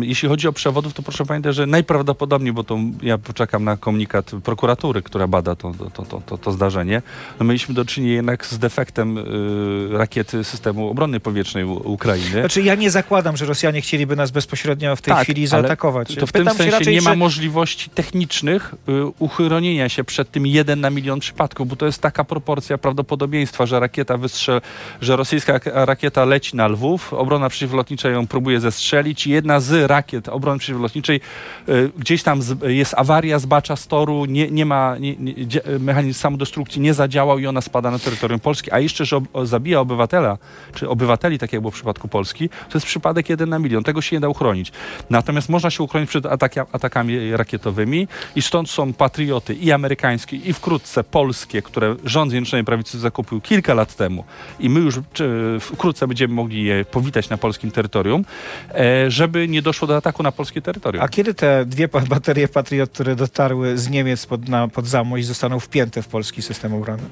Jeśli 0.00 0.28
chodzi 0.28 0.48
o 0.48 0.52
przewodów, 0.52 0.92
to 0.94 1.02
proszę 1.02 1.26
pamiętać, 1.26 1.54
że 1.54 1.66
najprawdopodobniej, 1.66 2.52
bo 2.52 2.64
to 2.64 2.78
ja 3.02 3.18
poczekam 3.18 3.64
na 3.64 3.76
komunikat 3.76 4.30
prokuratury, 4.44 5.02
która 5.02 5.26
bada 5.28 5.54
to, 5.54 5.72
to, 5.94 6.04
to, 6.04 6.20
to, 6.26 6.38
to 6.38 6.52
zdarzenie, 6.52 7.02
no 7.40 7.46
mieliśmy 7.46 7.74
do 7.74 7.84
czynienia 7.84 8.14
jednak 8.14 8.46
z 8.46 8.58
defektem 8.58 9.18
y, 9.18 9.98
rakiety 9.98 10.44
systemu 10.44 10.88
obrony 10.88 11.20
powietrznej 11.20 11.64
u, 11.64 11.92
Ukrainy. 11.92 12.30
Znaczy 12.30 12.62
ja 12.62 12.74
nie 12.74 12.90
zakładam, 12.90 13.36
że 13.36 13.46
Rosjanie 13.46 13.80
chcieliby 13.80 14.16
nas 14.16 14.30
bezpośrednio 14.30 14.96
w 14.96 15.02
tej 15.02 15.14
Tak, 15.14 15.22
chwili 15.24 15.46
zaatakować. 15.46 16.14
To 16.16 16.26
w 16.26 16.32
tym 16.32 16.42
Pytam 16.42 16.56
się 16.56 16.62
sensie 16.62 16.78
raczej, 16.78 16.94
nie 16.94 17.02
ma 17.02 17.10
czy- 17.10 17.16
możliwości 17.16 17.90
technicznych 17.90 18.74
y, 18.88 19.06
uchronienia 19.18 19.88
się 19.88 20.04
przed 20.04 20.30
tym 20.30 20.46
jeden 20.46 20.80
na 20.80 20.90
milion 20.90 21.20
przypadków, 21.20 21.68
bo 21.68 21.76
to 21.76 21.86
jest 21.86 22.00
taka 22.02 22.24
proporcja 22.24 22.78
prawdopodobieństwa, 22.78 23.66
że 23.66 23.80
rakieta 23.80 24.16
wystrzel, 24.16 24.60
że 25.00 25.16
rosyjska 25.16 25.60
rakieta 25.64 26.24
leci 26.24 26.56
na 26.56 26.68
Lwów, 26.68 27.12
obrona 27.12 27.48
przeciwlotnicza 27.48 28.08
ją 28.08 28.26
próbuje 28.26 28.60
zestrzelić 28.60 29.26
i 29.26 29.30
jedna 29.42 29.60
z 29.60 29.90
rakiet 29.90 30.28
obrony 30.28 30.58
przeciwlotniczej 30.58 31.20
y, 31.68 31.90
gdzieś 31.98 32.22
tam 32.22 32.40
jest 32.66 32.94
awaria, 32.96 33.38
zbacza 33.38 33.76
z 33.76 33.86
toru, 33.86 34.24
nie, 34.24 34.50
nie 34.50 34.66
ma, 34.66 34.98
nie, 34.98 35.16
nie, 35.16 35.36
mechanizm 35.80 36.20
samodestrukcji 36.20 36.80
nie 36.80 36.94
zadziałał 36.94 37.38
i 37.38 37.46
ona 37.46 37.60
spada 37.60 37.90
na 37.90 37.98
terytorium 37.98 38.40
Polski, 38.40 38.70
a 38.72 38.78
jeszcze, 38.78 39.04
że 39.04 39.16
ob, 39.16 39.24
zabija 39.44 39.80
obywatela, 39.80 40.38
czy 40.74 40.88
obywateli, 40.88 41.38
tak 41.38 41.52
jak 41.52 41.62
było 41.62 41.70
w 41.70 41.74
przypadku 41.74 42.08
Polski, 42.08 42.48
to 42.48 42.78
jest 42.78 42.86
przypadek 42.86 43.28
jeden 43.28 43.48
na 43.48 43.58
milion. 43.58 43.84
Tego 43.84 44.02
się 44.02 44.16
nie 44.16 44.20
da 44.20 44.28
uchronić. 44.28 44.72
Natomiast 45.10 45.48
można 45.48 45.70
się 45.70 45.82
uchronić 45.82 46.10
przed 46.10 46.26
ataki, 46.26 46.60
atakami 46.60 47.36
rakietowymi 47.36 48.08
i 48.36 48.42
stąd 48.42 48.70
są 48.70 48.92
patrioty 48.92 49.54
i 49.54 49.72
amerykańskie, 49.72 50.36
i 50.36 50.52
wkrótce 50.52 51.04
polskie, 51.04 51.62
które 51.62 51.96
rząd 52.04 52.30
Zjednoczonej 52.30 52.64
Prawicy 52.64 52.98
zakupił 52.98 53.40
kilka 53.40 53.74
lat 53.74 53.96
temu 53.96 54.24
i 54.60 54.70
my 54.70 54.80
już 54.80 55.00
czy, 55.12 55.56
wkrótce 55.60 56.06
będziemy 56.06 56.34
mogli 56.34 56.64
je 56.64 56.84
powitać 56.84 57.28
na 57.28 57.36
polskim 57.36 57.70
terytorium, 57.70 58.24
e, 58.68 59.10
żeby 59.32 59.48
nie 59.48 59.62
doszło 59.62 59.88
do 59.88 59.96
ataku 59.96 60.22
na 60.22 60.32
polskie 60.32 60.62
terytorium. 60.62 61.04
A 61.04 61.08
kiedy 61.08 61.34
te 61.34 61.66
dwie 61.66 61.88
baterie 61.88 62.48
Patriot, 62.48 62.90
które 62.90 63.16
dotarły 63.16 63.78
z 63.78 63.88
Niemiec 63.88 64.26
pod, 64.26 64.48
na, 64.48 64.68
pod 64.68 64.86
Zamość, 64.86 65.26
zostaną 65.26 65.60
wpięte 65.60 66.02
w 66.02 66.08
polski 66.08 66.42
system 66.42 66.74
obrony? 66.74 67.02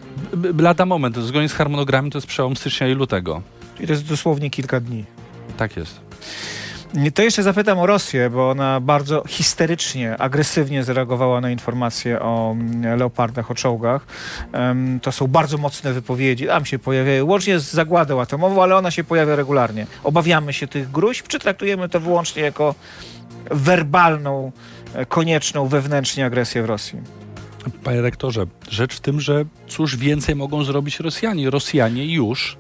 Lada 0.59 0.87
moment, 0.87 1.17
zgodnie 1.17 1.49
z 1.49 1.53
harmonogramem 1.53 2.11
to 2.11 2.19
jest 2.19 2.29
przełom 2.29 2.57
stycznia 2.57 2.89
i 2.89 2.95
lutego. 2.95 3.43
Czyli 3.75 3.87
to 3.87 3.93
jest 3.93 4.07
dosłownie 4.07 4.51
kilka 4.51 4.81
dni. 4.81 5.05
Tak 5.57 5.77
jest. 5.77 6.01
To 7.15 7.23
jeszcze 7.23 7.43
zapytam 7.43 7.79
o 7.79 7.87
Rosję, 7.87 8.31
bo 8.31 8.51
ona 8.51 8.81
bardzo 8.81 9.25
histerycznie, 9.29 10.17
agresywnie 10.17 10.85
zareagowała 10.85 11.41
na 11.41 11.51
informacje 11.51 12.21
o 12.21 12.53
mm, 12.53 12.99
leopardach, 12.99 13.51
o 13.51 13.55
czołgach. 13.55 14.07
To 15.03 15.13
są 15.13 15.27
bardzo 15.27 15.59
mocne 15.59 15.93
wypowiedzi. 15.93 16.47
Tam 16.47 16.65
się 16.65 16.79
pojawiają, 16.79 17.27
łącznie 17.27 17.59
z 17.59 17.71
zagładą 17.73 18.21
atomową, 18.21 18.63
ale 18.63 18.77
ona 18.77 18.91
się 18.91 19.05
pojawia 19.05 19.37
regularnie. 19.37 19.87
Obawiamy 20.05 20.53
się 20.53 20.67
tych 20.67 20.91
gruźb, 20.91 21.29
czy 21.29 21.39
traktujemy 21.39 21.89
to 21.89 22.01
wyłącznie 22.01 22.43
jako 22.43 22.75
werbalną, 23.51 24.53
e, 24.95 25.07
konieczną 25.07 25.69
wewnętrznie 25.69 26.27
agresję 26.27 26.63
w 26.63 26.67
Rosji? 26.67 26.99
Panie 27.85 28.03
rektorze, 28.03 28.47
rzecz 28.71 28.97
w 28.97 29.01
tym, 29.01 29.21
że 29.21 29.45
cóż 29.69 29.97
więcej 29.97 30.37
mogą 30.37 30.65
zrobić 30.65 31.01
Rosjanie. 31.01 31.51
Rosjanie 31.51 32.15
już 32.15 32.57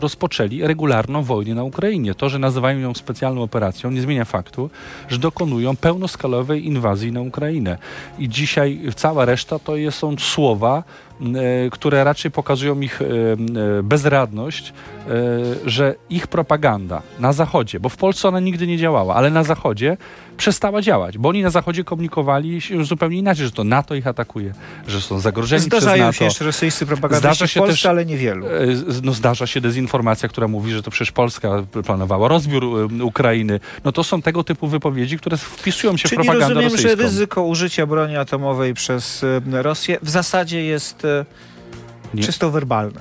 rozpoczęli 0.00 0.62
regularną 0.62 1.22
wojnę 1.22 1.54
na 1.54 1.64
Ukrainie. 1.64 2.14
To, 2.14 2.28
że 2.28 2.38
nazywają 2.38 2.78
ją 2.78 2.94
specjalną 2.94 3.42
operacją, 3.42 3.90
nie 3.90 4.00
zmienia 4.00 4.24
faktu, 4.24 4.70
że 5.08 5.18
dokonują 5.18 5.76
pełnoskalowej 5.76 6.66
inwazji 6.66 7.12
na 7.12 7.20
Ukrainę. 7.20 7.78
I 8.18 8.28
dzisiaj 8.28 8.80
cała 8.94 9.24
reszta 9.24 9.58
to 9.58 9.72
są 9.90 10.16
słowa, 10.18 10.82
które 11.70 12.04
raczej 12.04 12.30
pokazują 12.30 12.80
ich 12.80 13.02
e, 13.02 13.04
e, 13.78 13.82
bezradność, 13.82 14.72
e, 15.08 15.12
że 15.70 15.94
ich 16.10 16.26
propaganda 16.26 17.02
na 17.18 17.32
Zachodzie, 17.32 17.80
bo 17.80 17.88
w 17.88 17.96
Polsce 17.96 18.28
ona 18.28 18.40
nigdy 18.40 18.66
nie 18.66 18.78
działała, 18.78 19.14
ale 19.14 19.30
na 19.30 19.44
Zachodzie 19.44 19.96
przestała 20.36 20.82
działać, 20.82 21.18
bo 21.18 21.28
oni 21.28 21.42
na 21.42 21.50
Zachodzie 21.50 21.84
komunikowali 21.84 22.60
się 22.60 22.74
już 22.74 22.86
zupełnie 22.88 23.18
inaczej, 23.18 23.44
że 23.46 23.52
to 23.52 23.64
NATO 23.64 23.94
ich 23.94 24.06
atakuje, 24.06 24.52
że 24.88 25.00
są 25.00 25.20
zagrożeni 25.20 25.62
Zdarzają 25.62 26.04
przez 26.04 26.16
się 26.16 26.24
NATO. 26.24 26.24
jeszcze 26.24 26.44
rosyjscy 26.44 26.86
propagandyści 26.86 27.20
Zdarza 27.36 27.46
w 27.46 27.50
się 27.50 27.60
Polsce, 27.60 27.74
też- 27.74 27.86
ale 27.86 28.06
niewielu. 28.06 28.46
E, 28.46 28.50
No 29.02 29.12
zdarza 29.12 29.46
się 29.46 29.60
dezinformacja, 29.60 30.28
która 30.28 30.48
mówi, 30.48 30.72
że 30.72 30.82
to 30.82 30.90
przecież 30.90 31.12
Polska 31.12 31.62
planowała 31.86 32.28
rozbiór 32.28 32.64
e, 33.00 33.04
Ukrainy. 33.04 33.60
No 33.84 33.92
to 33.92 34.04
są 34.04 34.22
tego 34.22 34.44
typu 34.44 34.66
wypowiedzi, 34.68 35.18
które 35.18 35.36
wpisują 35.36 35.96
się 35.96 36.08
w 36.08 36.10
Czyli 36.10 36.16
propagandę 36.16 36.48
rozumiem, 36.54 36.64
rosyjską. 36.72 36.88
że 36.96 37.02
ryzyko 37.02 37.42
użycia 37.42 37.86
broni 37.86 38.16
atomowej 38.16 38.74
przez 38.74 39.24
e, 39.24 39.62
Rosję 39.62 39.98
w 40.02 40.10
zasadzie 40.10 40.64
jest 40.64 41.05
czysto 42.20 42.50
werbalne, 42.50 43.00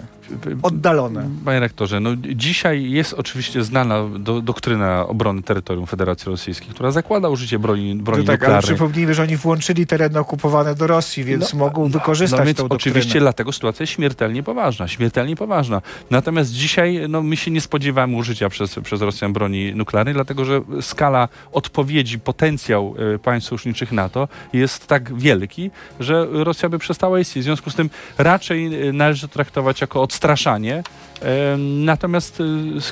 oddalone. 0.61 1.29
Panie 1.45 1.59
rektorze, 1.59 1.99
no 1.99 2.09
dzisiaj 2.35 2.91
jest 2.91 3.13
oczywiście 3.13 3.63
znana 3.63 4.03
do, 4.19 4.41
doktryna 4.41 5.07
obrony 5.07 5.43
terytorium 5.43 5.87
Federacji 5.87 6.29
Rosyjskiej, 6.29 6.69
która 6.69 6.91
zakłada 6.91 7.29
użycie 7.29 7.59
broni, 7.59 7.95
broni 7.95 8.23
No 8.23 8.27
tak, 8.27 8.41
ale 8.41 8.47
nuklearnej. 8.55 8.75
przypomnijmy, 8.75 9.13
że 9.13 9.23
oni 9.23 9.37
włączyli 9.37 9.87
tereny 9.87 10.19
okupowane 10.19 10.75
do 10.75 10.87
Rosji, 10.87 11.23
więc 11.23 11.53
No, 11.53 11.59
mogą 11.59 11.89
wykorzystać 11.89 12.39
no 12.39 12.45
więc 12.45 12.57
tą 12.57 12.69
oczywiście 12.69 13.01
doktrynę. 13.09 13.21
dlatego 13.21 13.51
sytuacja 13.51 13.83
jest 13.83 13.93
śmiertelnie 13.93 14.43
poważna, 14.43 14.87
śmiertelnie 14.87 15.35
poważna. 15.35 15.81
Natomiast 16.09 16.51
dzisiaj 16.51 16.99
no, 17.09 17.21
my 17.23 17.37
się 17.37 17.51
nie 17.51 17.61
spodziewamy 17.61 18.15
użycia 18.17 18.49
przez, 18.49 18.75
przez 18.83 19.01
Rosjan 19.01 19.33
broni 19.33 19.75
nuklearnej, 19.75 20.13
dlatego 20.13 20.45
że 20.45 20.61
skala 20.81 21.27
odpowiedzi, 21.51 22.19
potencjał 22.19 22.95
e, 23.15 23.19
państw 23.19 23.49
sojuszniczych 23.49 23.91
NATO 23.91 24.27
jest 24.53 24.87
tak 24.87 25.13
wielki, 25.17 25.71
że 25.99 26.27
Rosja 26.31 26.69
by 26.69 26.79
przestała 26.79 27.19
istnieć. 27.19 27.43
W 27.43 27.45
związku 27.45 27.69
z 27.69 27.75
tym 27.75 27.89
raczej 28.17 28.87
e, 28.87 28.93
należy 28.93 29.21
to 29.21 29.33
traktować 29.33 29.81
jako 29.81 30.01
odstraszanie. 30.15 30.83
E, 31.21 31.57
Natomiast 31.57 32.41
e, 32.41 32.43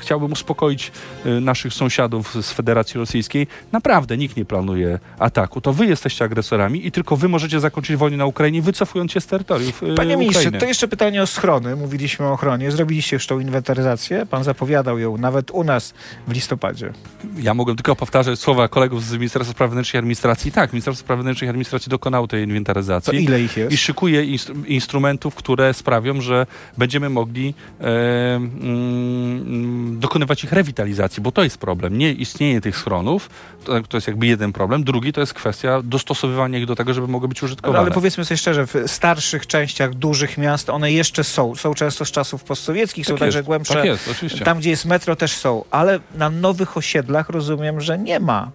chciałbym 0.01 0.31
uspokoić 0.31 0.91
e, 1.25 1.29
naszych 1.29 1.73
sąsiadów 1.73 2.45
z 2.45 2.51
Federacji 2.51 2.97
Rosyjskiej. 2.97 3.47
Naprawdę 3.71 4.17
nikt 4.17 4.37
nie 4.37 4.45
planuje 4.45 4.99
ataku. 5.19 5.61
To 5.61 5.73
wy 5.73 5.85
jesteście 5.85 6.25
agresorami 6.25 6.87
i 6.87 6.91
tylko 6.91 7.17
wy 7.17 7.29
możecie 7.29 7.59
zakończyć 7.59 7.95
wojnę 7.95 8.17
na 8.17 8.25
Ukrainie, 8.25 8.61
wycofując 8.61 9.11
się 9.11 9.21
z 9.21 9.25
terytoriów 9.27 9.81
Panie 9.95 10.17
ministrze, 10.17 10.51
to 10.51 10.65
jeszcze 10.65 10.87
pytanie 10.87 11.21
o 11.21 11.27
schrony. 11.27 11.75
Mówiliśmy 11.75 12.25
o 12.25 12.31
ochronie. 12.31 12.71
Zrobiliście 12.71 13.15
już 13.15 13.27
tą 13.27 13.39
inwentaryzację. 13.39 14.25
Pan 14.25 14.43
zapowiadał 14.43 14.99
ją 14.99 15.17
nawet 15.17 15.51
u 15.51 15.63
nas 15.63 15.93
w 16.27 16.31
listopadzie. 16.31 16.93
Ja 17.41 17.53
mogłem 17.53 17.77
tylko 17.77 17.95
powtarzać 17.95 18.39
słowa 18.39 18.67
kolegów 18.67 19.03
z 19.03 19.13
Ministerstwa 19.13 19.53
Spraw 19.53 19.69
Wewnętrznych 19.69 19.93
i 19.95 19.97
Administracji. 19.97 20.51
Tak, 20.51 20.73
Ministerstwo 20.73 21.03
Spraw 21.05 21.17
Wewnętrznych 21.19 21.47
i 21.47 21.49
Administracji 21.49 21.89
dokonało 21.89 22.27
tej 22.27 22.39
To 22.43 22.49
inwentaryzacji. 22.49 23.23
ile 23.23 23.41
ich 23.41 23.57
jest? 23.57 23.71
I 23.73 23.77
szykuje 23.77 24.23
instru- 24.37 24.65
instrumentów, 24.67 25.35
które 25.35 25.73
sprawią, 25.73 26.21
że 26.21 26.47
będziemy 26.77 27.09
mogli 27.13 27.53
e, 27.81 28.35
mm, 28.35 29.99
dokonywać 29.99 30.43
ich 30.43 30.51
rewitalizacji, 30.51 31.23
bo 31.23 31.31
to 31.31 31.43
jest 31.43 31.57
problem. 31.57 31.97
Nie 31.97 32.11
istnienie 32.11 32.61
tych 32.61 32.77
schronów, 32.77 33.29
to, 33.63 33.81
to 33.81 33.97
jest 33.97 34.07
jakby 34.07 34.25
jeden 34.25 34.53
problem. 34.53 34.83
Drugi 34.83 35.13
to 35.13 35.21
jest 35.21 35.33
kwestia 35.33 35.81
dostosowywania 35.83 36.59
ich 36.59 36.65
do 36.65 36.75
tego, 36.75 36.93
żeby 36.93 37.07
mogły 37.07 37.27
być 37.27 37.39
Ale, 37.39 37.45
użytkowane. 37.45 37.79
ale 37.79 37.91
powiedzmy 37.91 38.25
sobie 38.25 38.37
szczerze, 38.37 38.67
w 38.67 38.73
starszych 38.87 39.47
częściach 39.47 39.93
dużych 39.93 40.37
miast 40.37 40.69
one 40.69 40.91
jeszcze 40.91 41.23
są. 41.23 41.55
Są 41.55 41.73
często 41.73 42.05
z 42.05 42.11
czasów 42.11 42.43
postsowieckich, 42.43 43.05
są 43.05 43.13
tak 43.13 43.19
także 43.19 43.39
jest, 43.39 43.45
głębsze. 43.45 43.73
Tak 43.73 43.85
jest, 43.85 44.07
oczywiście. 44.11 44.45
Tam, 44.45 44.59
gdzie 44.59 44.69
jest 44.69 44.85
metro, 44.85 45.15
też 45.15 45.31
są. 45.31 45.63
Ale 45.71 45.99
na 46.15 46.29
nowych 46.29 46.77
osiedlach 46.77 47.29
rozumiem, 47.29 47.81
że 47.81 47.97
nie 47.97 48.19
ma. 48.19 48.51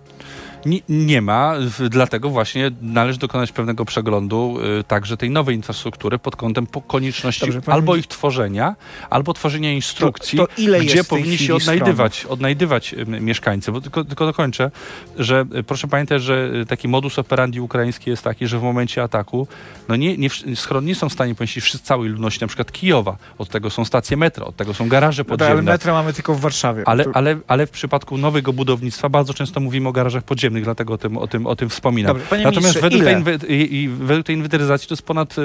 Nie, 0.88 1.22
ma, 1.22 1.54
dlatego 1.90 2.30
właśnie 2.30 2.70
należy 2.82 3.18
dokonać 3.18 3.52
pewnego 3.52 3.84
przeglądu 3.84 4.58
y, 4.80 4.84
także 4.84 5.16
tej 5.16 5.30
nowej 5.30 5.56
infrastruktury 5.56 6.18
pod 6.18 6.36
kątem 6.36 6.66
konieczności 6.86 7.40
Dobrze, 7.52 7.60
albo 7.72 7.96
ich 7.96 8.06
tworzenia, 8.06 8.76
albo 9.10 9.34
tworzenia 9.34 9.72
instrukcji, 9.72 10.38
To- 10.38 10.46
to 10.46 10.52
gdzie 10.80 11.04
powinni 11.04 11.38
się 11.38 11.54
odnajdywać, 11.54 12.24
odnajdywać 12.24 12.94
y, 12.94 13.06
mieszkańcy. 13.06 13.72
Bo 13.72 13.80
tylko, 13.80 14.04
tylko 14.04 14.26
dokończę, 14.26 14.70
że 15.18 15.44
y, 15.56 15.62
proszę 15.62 15.88
pamiętać, 15.88 16.22
że 16.22 16.50
taki 16.68 16.88
modus 16.88 17.18
operandi 17.18 17.60
ukraiński 17.60 18.10
jest 18.10 18.22
taki, 18.22 18.46
że 18.46 18.58
w 18.58 18.62
momencie 18.62 19.02
ataku 19.02 19.48
no 19.88 19.96
nie, 19.96 20.16
nie, 20.16 20.28
schron 20.54 20.84
nie 20.84 20.94
są 20.94 21.08
w 21.08 21.12
stanie 21.12 21.34
pomieścić 21.34 21.80
całej 21.80 22.10
ludności, 22.10 22.40
na 22.40 22.46
przykład 22.46 22.72
Kijowa. 22.72 23.16
Od 23.38 23.48
tego 23.48 23.70
są 23.70 23.84
stacje 23.84 24.16
metro, 24.16 24.46
od 24.46 24.56
tego 24.56 24.74
są 24.74 24.88
garaże 24.88 25.24
No 25.28 25.36
tak, 25.36 25.42
ale 25.42 25.50
podziemne. 25.50 25.72
metro 25.72 25.92
mamy 25.92 26.12
tylko 26.12 26.34
w 26.34 26.40
Warszawie. 26.40 26.82
Ale, 26.86 27.04
ale, 27.14 27.38
ale 27.48 27.66
w 27.66 27.70
przypadku 27.70 28.18
nowego 28.18 28.52
budownictwa 28.52 29.08
bardzo 29.08 29.34
często 29.34 29.60
mówimy 29.60 29.88
o 29.88 29.92
garażach 29.92 30.22
podziemnych, 30.22 30.47
dlatego 30.50 30.94
o 30.94 30.98
tym, 30.98 31.16
o 31.16 31.26
tym, 31.26 31.46
o 31.46 31.56
tym 31.56 31.68
wspominam. 31.68 32.16
Dobrze, 32.16 32.30
panie 32.30 32.44
Natomiast 32.44 32.80
według, 32.80 33.04
tej, 33.04 33.74
i, 33.74 33.88
według 33.88 34.26
tej 34.26 34.36
inwentaryzacji 34.36 34.88
to 34.88 34.92
jest 34.92 35.02
ponad 35.02 35.36
y, 35.38 35.42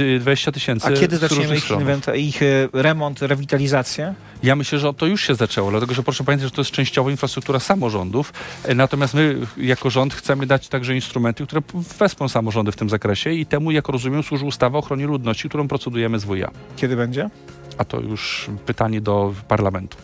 y, 0.00 0.20
20 0.20 0.52
tysięcy 0.52 0.86
A 0.86 0.92
kiedy 0.92 1.16
zaczniemy 1.16 1.56
ich, 1.56 1.70
ich 2.14 2.40
remont, 2.72 3.22
rewitalizację? 3.22 4.14
Ja 4.42 4.56
myślę, 4.56 4.78
że 4.78 4.94
to 4.94 5.06
już 5.06 5.26
się 5.26 5.34
zaczęło, 5.34 5.70
dlatego 5.70 5.94
że 5.94 6.02
proszę 6.02 6.24
pamiętać, 6.24 6.48
że 6.48 6.54
to 6.54 6.60
jest 6.60 6.70
częściowo 6.70 7.10
infrastruktura 7.10 7.60
samorządów. 7.60 8.32
E, 8.64 8.74
Natomiast 8.74 9.14
my 9.14 9.36
jako 9.56 9.90
rząd 9.90 10.14
chcemy 10.14 10.46
dać 10.46 10.68
także 10.68 10.94
instrumenty, 10.94 11.46
które 11.46 11.62
wesprą 11.98 12.28
samorządy 12.28 12.72
w 12.72 12.76
tym 12.76 12.90
zakresie 12.90 13.32
i 13.32 13.46
temu, 13.46 13.70
jak 13.70 13.88
rozumiem, 13.88 14.22
służy 14.22 14.44
ustawa 14.44 14.76
o 14.76 14.78
ochronie 14.78 15.06
ludności, 15.06 15.48
którą 15.48 15.68
procedujemy 15.68 16.18
z 16.18 16.24
WIA. 16.24 16.50
Kiedy 16.76 16.96
będzie? 16.96 17.30
A 17.78 17.84
to 17.84 18.00
już 18.00 18.50
pytanie 18.66 19.00
do 19.00 19.34
parlamentu. 19.48 19.96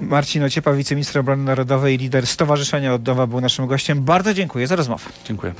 Marcin 0.00 0.42
Ociepa, 0.42 0.72
wiceminister 0.72 1.20
obrony 1.20 1.44
narodowej 1.44 1.94
i 1.94 1.98
lider 1.98 2.26
Stowarzyszenia 2.26 2.94
Odnowa 2.94 3.26
był 3.26 3.40
naszym 3.40 3.66
gościem. 3.66 4.02
Bardzo 4.02 4.34
dziękuję 4.34 4.66
za 4.66 4.76
rozmowę. 4.76 5.04
Dziękuję. 5.24 5.54